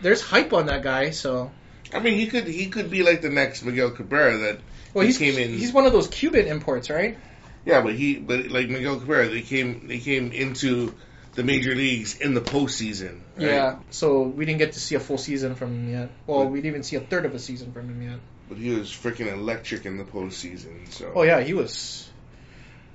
[0.00, 1.10] there's hype on that guy.
[1.10, 1.50] So,
[1.92, 4.60] I mean, he could he could be like the next Miguel Cabrera that
[4.94, 7.18] well, He he's came in- he's one of those Cuban imports, right?
[7.66, 10.94] yeah, but he but like Miguel Cabrera, they came they came into
[11.34, 13.20] the major leagues in the postseason.
[13.36, 13.46] right?
[13.46, 13.76] Yeah.
[13.90, 16.10] So we didn't get to see a full season from him yet.
[16.26, 18.20] Well, we didn't even see a third of a season from him yet.
[18.48, 20.90] but he was freaking electric in the postseason.
[20.92, 22.08] So Oh yeah, he was.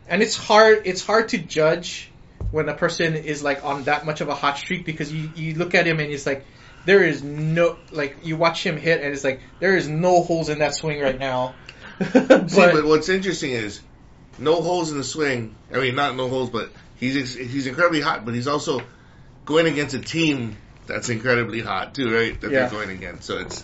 [0.08, 0.84] And it's hard.
[0.86, 2.10] It's hard to judge
[2.52, 5.56] when a person is like on that much of a hot streak because you you
[5.56, 6.46] look at him and it's like
[6.86, 10.50] there is no like you watch him hit and it's like there is no holes
[10.50, 11.54] in that swing right now.
[12.14, 13.82] but, See, but what's interesting is
[14.40, 15.54] no holes in the swing.
[15.74, 18.26] I mean, not no holes, but he's he's incredibly hot.
[18.26, 18.82] But he's also
[19.46, 20.56] going against a team
[20.88, 22.40] that's incredibly hot too, right?
[22.42, 22.60] That Yeah.
[22.62, 23.24] they're going against.
[23.24, 23.64] So it's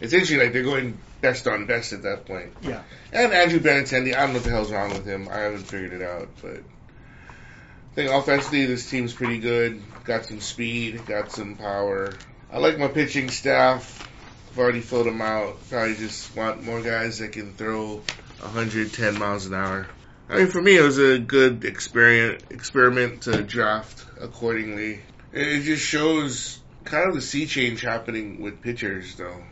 [0.00, 0.38] it's interesting.
[0.38, 2.52] Like they're going best on best at that point.
[2.62, 2.82] Yeah.
[3.12, 5.28] And Andrew Benintendi, I don't know what the hell's wrong with him.
[5.30, 9.80] I haven't figured it out, but I think offensively this team's pretty good.
[10.04, 12.12] Got some speed, got some power.
[12.52, 14.08] I like my pitching staff.
[14.50, 15.56] I've already filled them out.
[15.70, 18.02] Probably just want more guys that can throw
[18.40, 19.86] 110 miles an hour.
[20.32, 25.00] I mean, for me, it was a good experiment experiment to draft accordingly.
[25.30, 29.42] It just shows kind of the sea change happening with pitchers, though.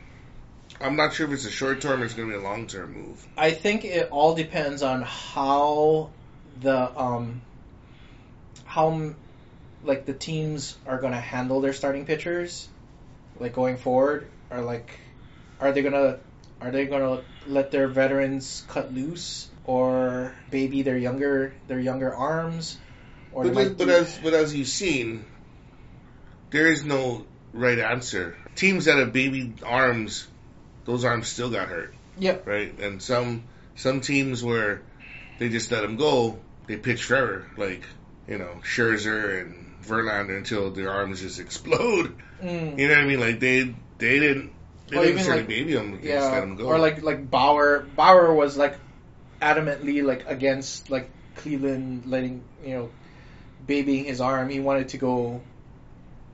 [0.81, 2.67] I'm not sure if it's a short term or it's going to be a long
[2.67, 3.27] term move.
[3.37, 6.09] I think it all depends on how
[6.63, 7.43] the um
[8.65, 9.13] how
[9.85, 12.69] like the teams are going to handle their starting pitchers
[13.39, 14.99] like going forward or like
[15.61, 16.19] are they going to
[16.61, 22.15] are they going to let their veterans cut loose or baby their younger their younger
[22.15, 22.79] arms
[23.33, 25.25] or But, as, might but as but as you've seen,
[26.51, 28.37] there is no right answer.
[28.55, 30.27] Teams that have baby arms,
[30.85, 32.47] those arms still got hurt, Yep.
[32.47, 32.79] right?
[32.81, 33.45] And some
[33.77, 34.83] some teams where
[35.39, 37.85] they just let them go, they pitch forever, like
[38.29, 42.17] you know Scherzer and Verlander until their arms just explode.
[42.43, 42.79] Mm.
[42.79, 43.21] You know what I mean?
[43.21, 44.53] Like they they didn't
[44.91, 46.65] they Or even like- baby them, they just let Yeah, them go.
[46.67, 47.81] or like like Bauer.
[47.97, 48.77] Bauer was like
[49.41, 52.91] adamantly like against like Cleveland letting you know
[53.67, 54.49] babying his arm.
[54.51, 55.41] He wanted to go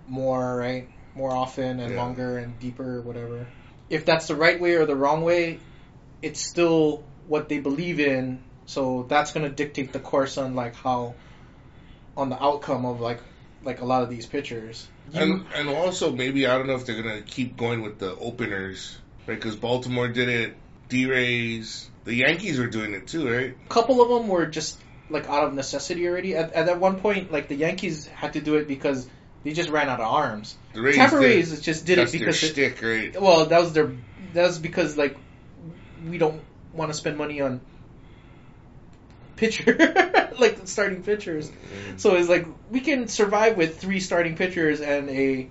[0.09, 2.03] more right, more often and Yeah.
[2.03, 3.47] longer and deeper, whatever.
[3.91, 5.59] If that's the right way or the wrong way,
[6.23, 8.41] it's still what they believe in.
[8.67, 11.15] So that's gonna dictate the course on like how
[12.17, 13.21] on the outcome of like
[13.63, 14.89] like a lot of these pitchers.
[15.13, 18.15] You- And and also maybe I don't know if they're gonna keep going with the
[18.17, 19.35] openers, right?
[19.35, 20.57] Because Baltimore did it,
[20.89, 23.55] D Rays, The Yankees were doing it too, right?
[23.65, 24.79] A couple of them were just
[25.11, 26.35] like out of necessity already.
[26.37, 29.09] At, at that one point, like the Yankees had to do it because
[29.45, 30.57] they just ran out of arms.
[30.73, 31.25] The Rays Tampa did.
[31.25, 33.21] Rays just did it because their shtick, right?
[33.21, 33.93] well, that was their
[34.35, 35.17] that was because like
[36.09, 36.41] we don't
[36.73, 37.61] want to spend money on
[39.37, 39.77] pitcher
[40.39, 41.49] like starting pitchers.
[41.51, 42.01] Mm.
[42.01, 45.49] So it's like we can survive with three starting pitchers and a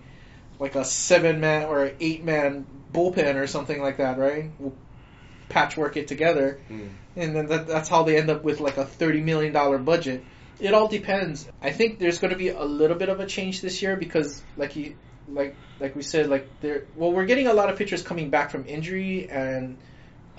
[0.60, 4.52] like a seven man or an eight man bullpen or something like that, right?
[4.60, 4.74] We'll
[5.50, 6.90] patchwork it together, Mm.
[7.16, 10.24] and then that, that's how they end up with like a thirty million dollar budget.
[10.60, 11.48] It all depends.
[11.62, 14.42] I think there's going to be a little bit of a change this year because,
[14.56, 14.96] like you,
[15.28, 16.86] like like we said, like there.
[16.96, 19.78] Well, we're getting a lot of pitchers coming back from injury, and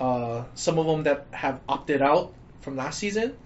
[0.01, 2.33] uh, some of them that have opted out
[2.67, 3.37] from last season.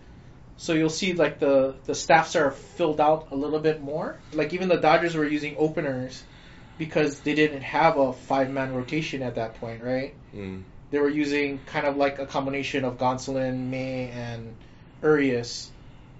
[0.56, 4.18] So you'll see like the the staffs are filled out a little bit more.
[4.32, 6.24] Like even the Dodgers were using openers
[6.78, 10.14] because they didn't have a five man rotation at that point, right?
[10.34, 10.62] Mm.
[10.90, 14.56] They were using kind of like a combination of Gonsolin, May, and
[15.02, 15.70] Urias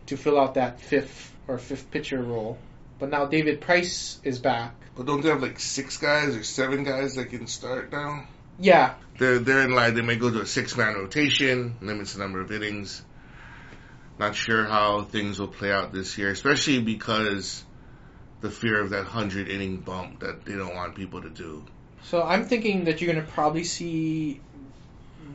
[0.07, 2.59] to fill out that fifth or fifth pitcher role.
[2.99, 4.75] But now David Price is back.
[4.95, 8.27] But don't they have like six guys or seven guys that can start now?
[8.61, 9.95] Yeah, They're they're in line.
[9.95, 13.03] They may go to a six man rotation, limits the number of innings.
[14.19, 17.65] Not sure how things will play out this year, especially because
[18.43, 21.65] the fear of that hundred inning bump that they don't want people to do.
[22.05, 24.41] So I'm thinking that you're going to probably see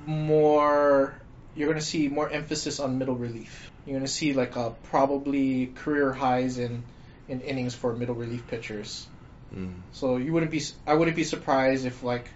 [0.05, 1.15] more.
[1.55, 3.71] You're going to see more emphasis on middle relief.
[3.85, 6.83] You're going to see like a probably career highs in
[7.27, 9.07] in innings for middle relief pitchers.
[9.55, 9.73] Mm.
[9.93, 10.61] So you wouldn't be.
[10.85, 12.29] I wouldn't be surprised if like,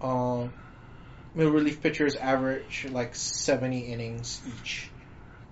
[0.00, 0.52] um,
[1.34, 4.90] middle relief pitchers average like 70 innings each.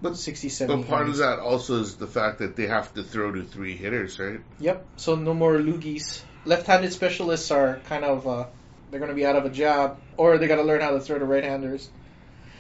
[0.03, 3.03] But- 60, 70 But part of that also is the fact that they have to
[3.03, 4.41] throw to three hitters, right?
[4.61, 4.87] Yep.
[4.97, 6.23] So no more loogies.
[6.45, 8.47] Left-handed specialists are kind of uh,
[8.91, 11.01] they're going to be out of a job, or they got to learn how to
[11.01, 11.89] throw to right-handers.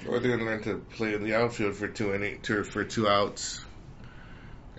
[0.08, 3.08] Or they're gonna learn to play in the outfield for two inning, two, for two
[3.08, 3.64] outs.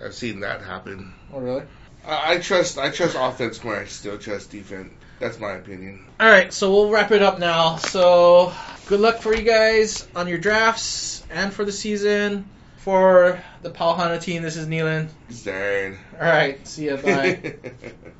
[0.02, 1.14] I've seen that happen.
[1.32, 1.64] Oh, really?
[2.06, 3.76] I, I trust I trust offense more.
[3.76, 4.92] I still trust defense.
[5.18, 6.04] That's my opinion.
[6.20, 7.76] All right, so we'll wrap it up now.
[7.76, 8.52] So
[8.86, 12.48] good luck for you guys on your drafts and for the season.
[12.78, 15.08] For the Pau Hana team, this is Nealan.
[15.44, 15.98] Darn.
[16.14, 16.96] All right, see ya.
[16.96, 17.56] Bye.